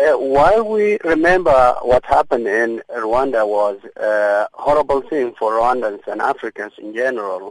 [0.01, 6.21] uh, while we remember what happened in Rwanda was a horrible thing for Rwandans and
[6.33, 7.45] Africans in general,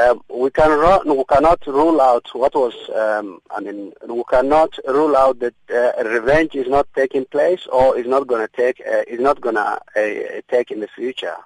[0.00, 2.76] Um, we can ru- we cannot rule out what was.
[3.04, 3.80] Um, I mean,
[4.18, 8.44] we cannot rule out that uh, revenge is not taking place or is not going
[8.46, 9.68] to take uh, is not going to
[10.02, 11.38] uh, take in the future.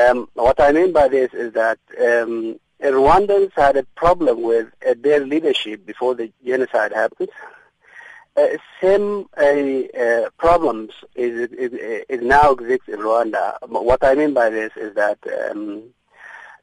[0.00, 1.78] Um, what I mean by this is that
[2.08, 2.58] um,
[2.98, 7.28] Rwandans had a problem with uh, their leadership before the genocide happened.
[8.36, 8.46] Uh,
[8.80, 11.72] same uh, problems is, is,
[12.08, 13.56] is, now exist in Rwanda.
[13.68, 15.18] What I mean by this is that
[15.50, 15.82] um,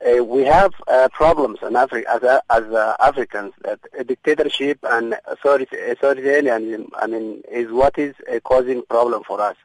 [0.05, 6.89] uh, we have uh, problems in Africa as, uh, as Africans that dictatorship and authoritarianism,
[6.95, 9.55] I mean, is what is causing problem for us.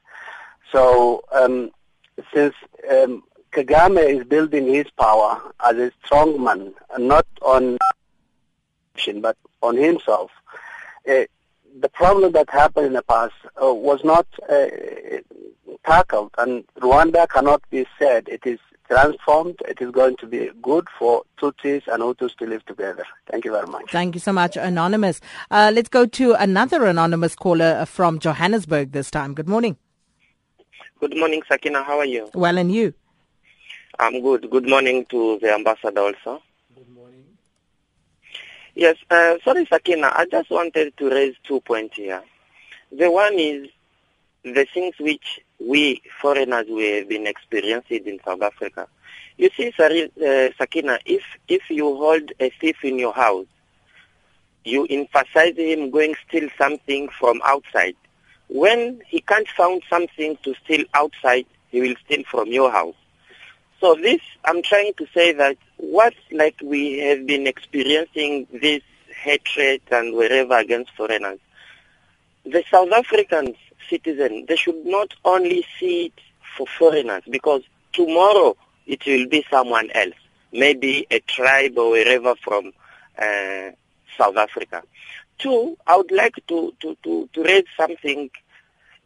[0.72, 1.70] So um,
[2.34, 2.54] since
[2.90, 3.22] um,
[3.52, 7.78] Kagame is building his power as a strong man, not on
[9.20, 10.30] but on himself.
[11.08, 11.24] Uh,
[11.80, 14.66] the problem that happened in the past uh, was not uh,
[15.84, 18.58] tackled, and Rwanda cannot be said it is
[18.88, 19.56] transformed.
[19.66, 23.04] It is going to be good for Tutsis and Hutus to live together.
[23.30, 23.90] Thank you very much.
[23.90, 25.20] Thank you so much, Anonymous.
[25.50, 29.34] Uh, let's go to another anonymous caller from Johannesburg this time.
[29.34, 29.76] Good morning.
[31.00, 31.82] Good morning, Sakina.
[31.82, 32.30] How are you?
[32.34, 32.94] Well, and you?
[33.98, 34.50] I'm good.
[34.50, 36.42] Good morning to the ambassador also.
[36.74, 37.24] Good morning.
[38.74, 40.12] Yes, uh, sorry, Sakina.
[40.14, 42.22] I just wanted to raise two points here.
[42.90, 43.68] The one is
[44.44, 48.88] the things which we foreigners we have been experiencing in South Africa.
[49.36, 53.46] You see, uh, Sakina, if if you hold a thief in your house,
[54.64, 57.96] you emphasize him going steal something from outside.
[58.48, 62.94] When he can't find something to steal outside, he will steal from your house.
[63.82, 68.80] So this, I'm trying to say that what like we have been experiencing this
[69.24, 71.40] hatred and wherever against foreigners,
[72.44, 73.56] the South African
[73.90, 76.20] citizen, they should not only see it
[76.56, 77.62] for foreigners because
[77.92, 78.56] tomorrow
[78.86, 80.14] it will be someone else,
[80.52, 82.72] maybe a tribe or wherever from
[83.18, 83.70] uh,
[84.16, 84.84] South Africa.
[85.38, 88.30] Two, I would like to, to, to, to raise something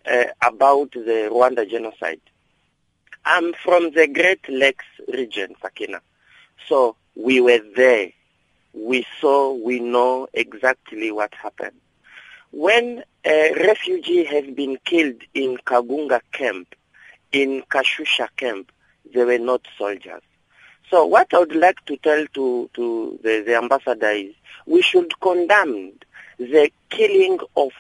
[0.05, 2.20] uh, about the Rwanda genocide.
[3.29, 6.01] I'm from the Great Lakes region, Sakina.
[6.68, 8.12] So we were there.
[8.72, 11.74] We saw, we know exactly what happened.
[12.53, 16.77] When a refugee has been killed in Kagunga camp,
[17.33, 18.70] in Kashusha camp,
[19.12, 20.22] they were not soldiers.
[20.89, 24.35] So what I would like to tell to, to the, the ambassador is
[24.66, 25.95] we should condemn
[26.39, 27.72] the killing of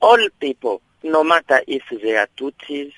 [0.00, 2.92] all people, no matter if they are Tutsis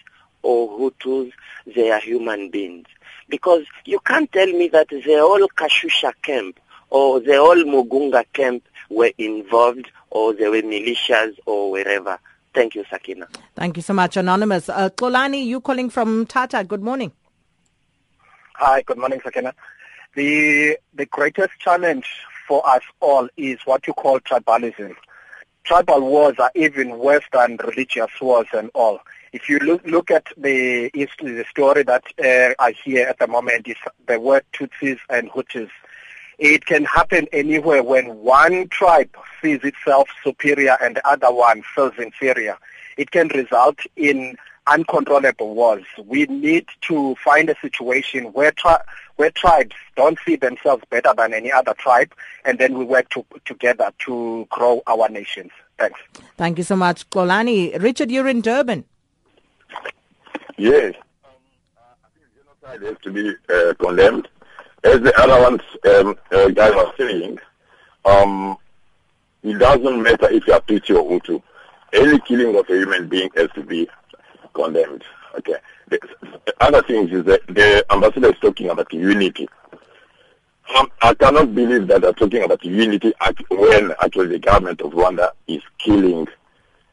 [0.47, 1.32] or Hutus,
[1.74, 2.86] they are human beings.
[3.28, 8.62] Because you can't tell me that the whole Kashusha camp or the whole Mugunga camp
[8.88, 12.18] were involved or they were militias or wherever.
[12.55, 13.26] Thank you, Sakina.
[13.57, 14.68] Thank you so much, Anonymous.
[14.68, 16.62] Uh, Kolani, you calling from Tata.
[16.62, 17.11] Good morning.
[18.55, 19.53] Hi, good morning, Sakina.
[20.14, 22.07] The, the greatest challenge
[22.47, 24.94] for us all is what you call tribalism.
[25.64, 29.01] Tribal wars are even worse than religious wars and all.
[29.33, 33.68] If you look, look at the, the story that uh, I hear at the moment
[33.68, 35.70] is the word Tutsis and Hutus
[36.39, 41.95] it can happen anywhere when one tribe sees itself superior and the other one feels
[41.99, 42.59] inferior.
[42.97, 45.85] It can result in uncontrollable wars.
[46.05, 48.83] We need to find a situation where tri-
[49.16, 52.12] where tribes don't see themselves better than any other tribe,
[52.45, 55.53] and then we work to, together to grow our nations.
[55.79, 55.99] Thanks.
[56.37, 57.83] Thank you so much, Kolani.
[57.83, 58.85] Richard, you're in Durban.
[60.59, 60.94] Yes.
[61.24, 61.28] I
[62.14, 64.28] think genocide has to be uh, condemned
[64.86, 67.38] as the other ones um, uh, guy was saying,
[68.04, 68.57] um,
[69.42, 71.42] it doesn't matter if you are Tutsi or Hutu.
[71.92, 73.88] Any killing of a human being has to be
[74.54, 75.04] condemned.
[75.38, 75.57] Okay.
[75.88, 75.98] The,
[76.44, 79.48] the other thing is that the ambassador is talking about unity.
[80.76, 83.12] Um, I cannot believe that they're talking about unity
[83.50, 86.26] when actually the government of Rwanda is killing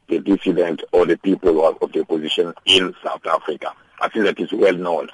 [0.08, 3.74] the dissident or the people of the opposition in South Africa.
[4.00, 5.10] I think that is well known.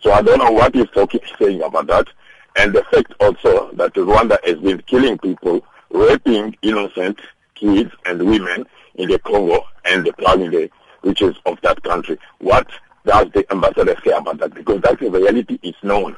[0.00, 2.08] So I don't know what he's talking, saying about that.
[2.56, 7.20] And the fact also that Rwanda has been killing people, raping innocent
[7.54, 8.66] kids and women
[8.96, 10.70] in the Congo and the plowing the
[11.02, 12.18] riches of that country.
[12.38, 12.68] What
[13.04, 14.54] does the ambassador say about that?
[14.54, 16.16] Because that's the reality is known.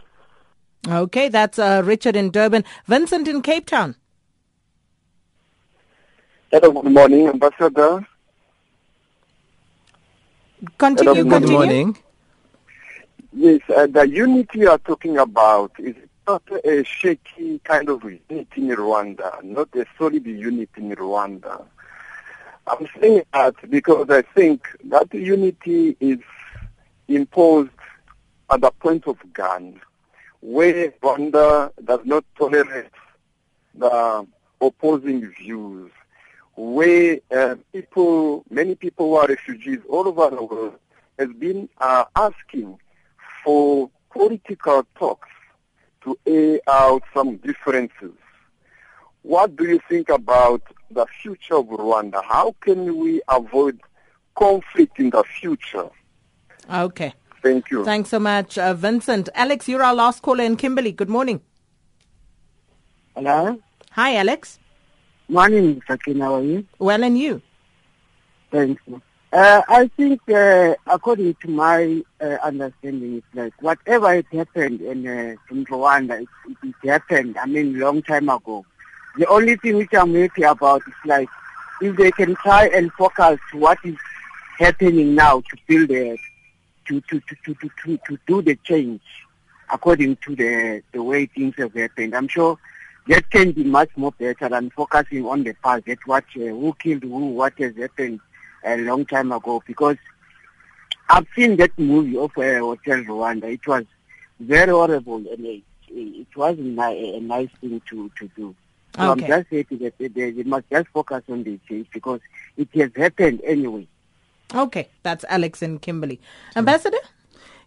[0.87, 2.65] Okay, that's uh, Richard in Durban.
[2.87, 3.97] Vincent in Cape Town.
[6.55, 8.07] Hello, good morning, Ambassador.
[10.79, 11.97] Continue, Hello, good morning.
[13.33, 15.97] Yes, uh, the unity you are talking about is
[16.29, 21.65] not a shaky kind of unity in Rwanda, not a solid unity in Rwanda.
[22.69, 26.21] I'm saying that because I think that unity is
[27.09, 27.71] imposed
[28.49, 29.81] at the point of gun.
[30.41, 32.93] where Rwanda does not tolerate
[33.75, 34.25] the
[34.61, 35.91] opposing views,
[36.57, 40.79] where uh, people, many people who are refugees all over the world,
[41.19, 42.79] has been uh, asking
[43.45, 45.29] for political talks
[46.03, 48.13] to air out some differences.
[49.23, 52.23] What do you think about the future of Rwanda?
[52.23, 53.81] How can we avoid
[54.35, 55.89] conflict in the future?
[56.73, 57.15] Okay.
[57.43, 57.85] Thank you.
[57.85, 59.29] Thanks so much, uh, Vincent.
[59.35, 60.93] Alex, you're our last caller in Kimberley.
[60.93, 61.41] Good morning.
[63.15, 63.59] Hello.
[63.93, 64.59] Hi, Alex.
[65.35, 66.26] Morning, Sakina.
[66.26, 66.64] How are you?
[66.78, 67.43] Well, and you?
[68.53, 68.80] Thanks.
[69.32, 75.05] Uh, I think, uh, according to my uh, understanding, it's like whatever had happened in,
[75.09, 76.28] uh, in Rwanda, it,
[76.62, 78.64] it, it happened, I mean, long time ago.
[79.18, 81.28] The only thing which I'm happy about is like
[81.82, 83.97] if they can try and focus what is
[84.57, 86.16] happening now to build a,
[86.87, 89.03] to, to, to, to, to, to, to do the change
[89.68, 92.14] according to the, the way things have happened.
[92.14, 92.57] I'm sure
[93.09, 96.75] that can be much more better than focusing on the past, that what, uh, who
[96.79, 98.21] killed who, what has happened
[98.65, 99.63] a long time ago.
[99.67, 99.97] Because
[101.09, 103.45] I've seen that movie of uh, Hotel Rwanda.
[103.45, 103.85] It was
[104.41, 108.55] very horrible and it, it wasn't a, a nice thing to, to do.
[108.97, 109.25] So Okay.
[109.25, 112.21] I'm just happy that they, they, they must just focus on the change because
[112.57, 113.87] it has happened anyway.
[114.55, 116.21] Okay, that's Alex in Kimberley.
[116.55, 116.99] Ambassador?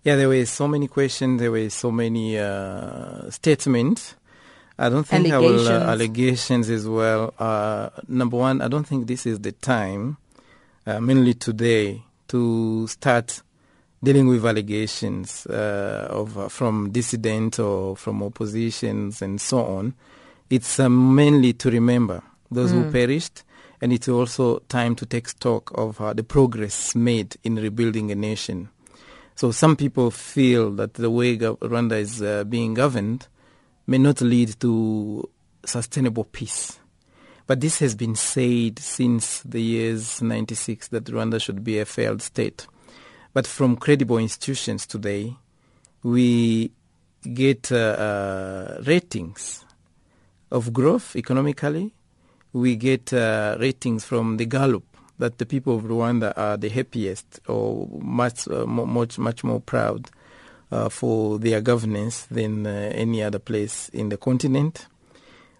[0.03, 1.41] Yeah, there were so many questions.
[1.41, 4.15] There were so many uh, statements.
[4.79, 5.89] I don't think I will uh, Allegations.
[5.89, 7.33] allegations as well.
[7.39, 10.17] Uh, number one, I don't think this is the time,
[10.85, 13.41] uh, mainly today, to start
[14.03, 19.95] dealing with allegations uh, of uh, from dissident or from oppositions and so on.
[20.51, 22.21] It's uh, mainly to remember
[22.51, 22.91] those who Mm.
[22.91, 23.43] perished,
[23.81, 28.15] and it's also time to take stock of uh, the progress made in rebuilding a
[28.15, 28.69] nation.
[29.35, 33.27] So some people feel that the way Rwanda is uh, being governed
[33.87, 35.27] may not lead to
[35.65, 36.79] sustainable peace.
[37.47, 42.21] But this has been said since the years 96 that Rwanda should be a failed
[42.21, 42.67] state.
[43.33, 45.35] But from credible institutions today,
[46.03, 46.71] we
[47.33, 49.63] get uh, uh, ratings
[50.51, 51.93] of growth economically.
[52.51, 54.83] We get uh, ratings from the Gallup
[55.19, 60.09] that the people of Rwanda are the happiest or much, uh, much, much more proud
[60.71, 64.87] uh, for their governance than uh, any other place in the continent.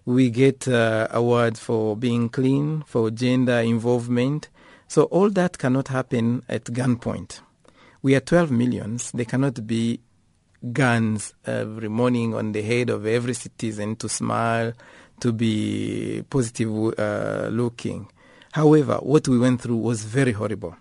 [0.04, 4.48] We get uh, awards for being clean, for gender involvement.
[4.86, 7.40] So all that cannot happen at gunpoint.
[8.00, 9.10] We are 12 millions.
[9.12, 10.00] There cannot be
[10.72, 14.72] guns every morning on the head of every citizen to smile,
[15.20, 18.08] to be positive uh, looking.
[18.52, 20.76] However, what we went through was very horrible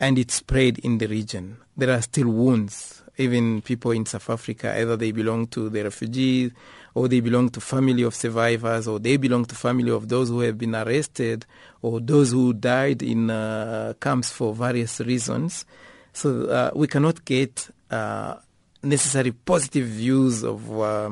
[0.00, 1.58] and it spread in the region.
[1.76, 2.95] There are still wounds.
[3.18, 6.52] Even people in South Africa, either they belong to the refugees
[6.94, 10.40] or they belong to family of survivors or they belong to family of those who
[10.40, 11.46] have been arrested
[11.82, 15.64] or those who died in uh, camps for various reasons.
[16.12, 18.36] So uh, we cannot get uh,
[18.82, 21.10] necessary positive views of uh,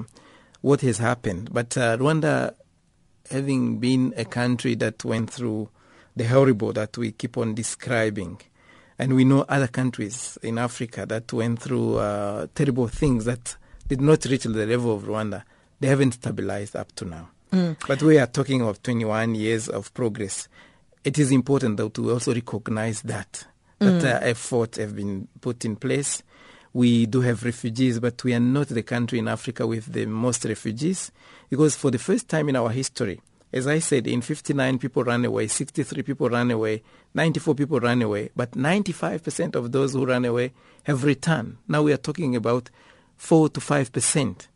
[0.60, 1.52] what has happened.
[1.52, 2.54] But uh, Rwanda,
[3.30, 5.68] having been a country that went through
[6.16, 8.40] the horrible that we keep on describing,
[8.98, 13.56] and we know other countries in Africa that went through uh, terrible things that
[13.88, 15.42] did not reach the level of Rwanda,
[15.80, 17.28] they haven't stabilized up to now.
[17.52, 17.76] Mm.
[17.86, 20.48] But we are talking of 21 years of progress.
[21.04, 23.46] It is important though to also recognize that
[23.80, 24.04] that Mm.
[24.04, 26.22] uh, efforts have been put in place.
[26.72, 30.44] We do have refugees, but we are not the country in Africa with the most
[30.44, 31.10] refugees
[31.50, 33.20] because for the first time in our history,
[33.54, 36.82] as I said, in 59 people ran away, 63 people ran away,
[37.14, 40.52] 94 people ran away, but 95% of those who ran away
[40.82, 41.56] have returned.
[41.68, 42.68] Now we are talking about
[43.16, 44.48] 4 to 5%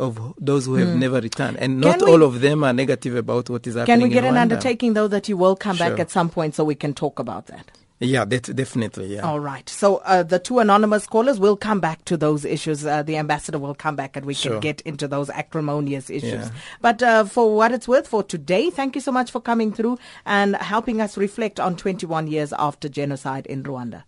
[0.00, 0.98] of those who have Hmm.
[1.00, 1.58] never returned.
[1.58, 4.24] And not we- all of them are negative about what is happening Can we get
[4.24, 7.18] an undertaking, though, that you will come back at some point so we can talk
[7.18, 7.66] about that?
[8.00, 9.22] Yeah, that, definitely, yeah.
[9.22, 9.68] All right.
[9.68, 12.86] So uh, the two anonymous callers will come back to those issues.
[12.86, 14.52] Uh, the ambassador will come back and we Sure.
[14.52, 16.46] can get into those acrimonious issues.
[16.46, 16.50] Yeah.
[16.80, 19.98] But uh, for what it's worth for today, thank you so much for coming through
[20.24, 24.04] and helping us reflect on 21 years after genocide in Rwanda.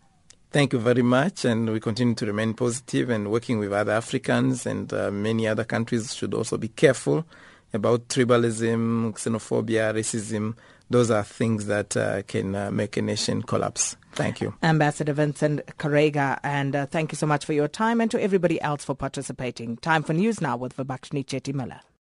[0.53, 4.67] Thank you very much, and we continue to remain positive and working with other Africans
[4.67, 7.25] and uh, many other countries should also be careful
[7.73, 10.55] about tribalism, xenophobia, racism.
[10.91, 13.97] Those are things that uh, can uh, make a nation collapse.
[14.13, 14.55] Thank you.
[14.63, 18.61] Ambassador Vincent Karega, and uh, thank you so much for your time and to everybody
[18.61, 19.77] else for participating.
[19.77, 21.81] Time for news now with Vibakshni Chetty Miller.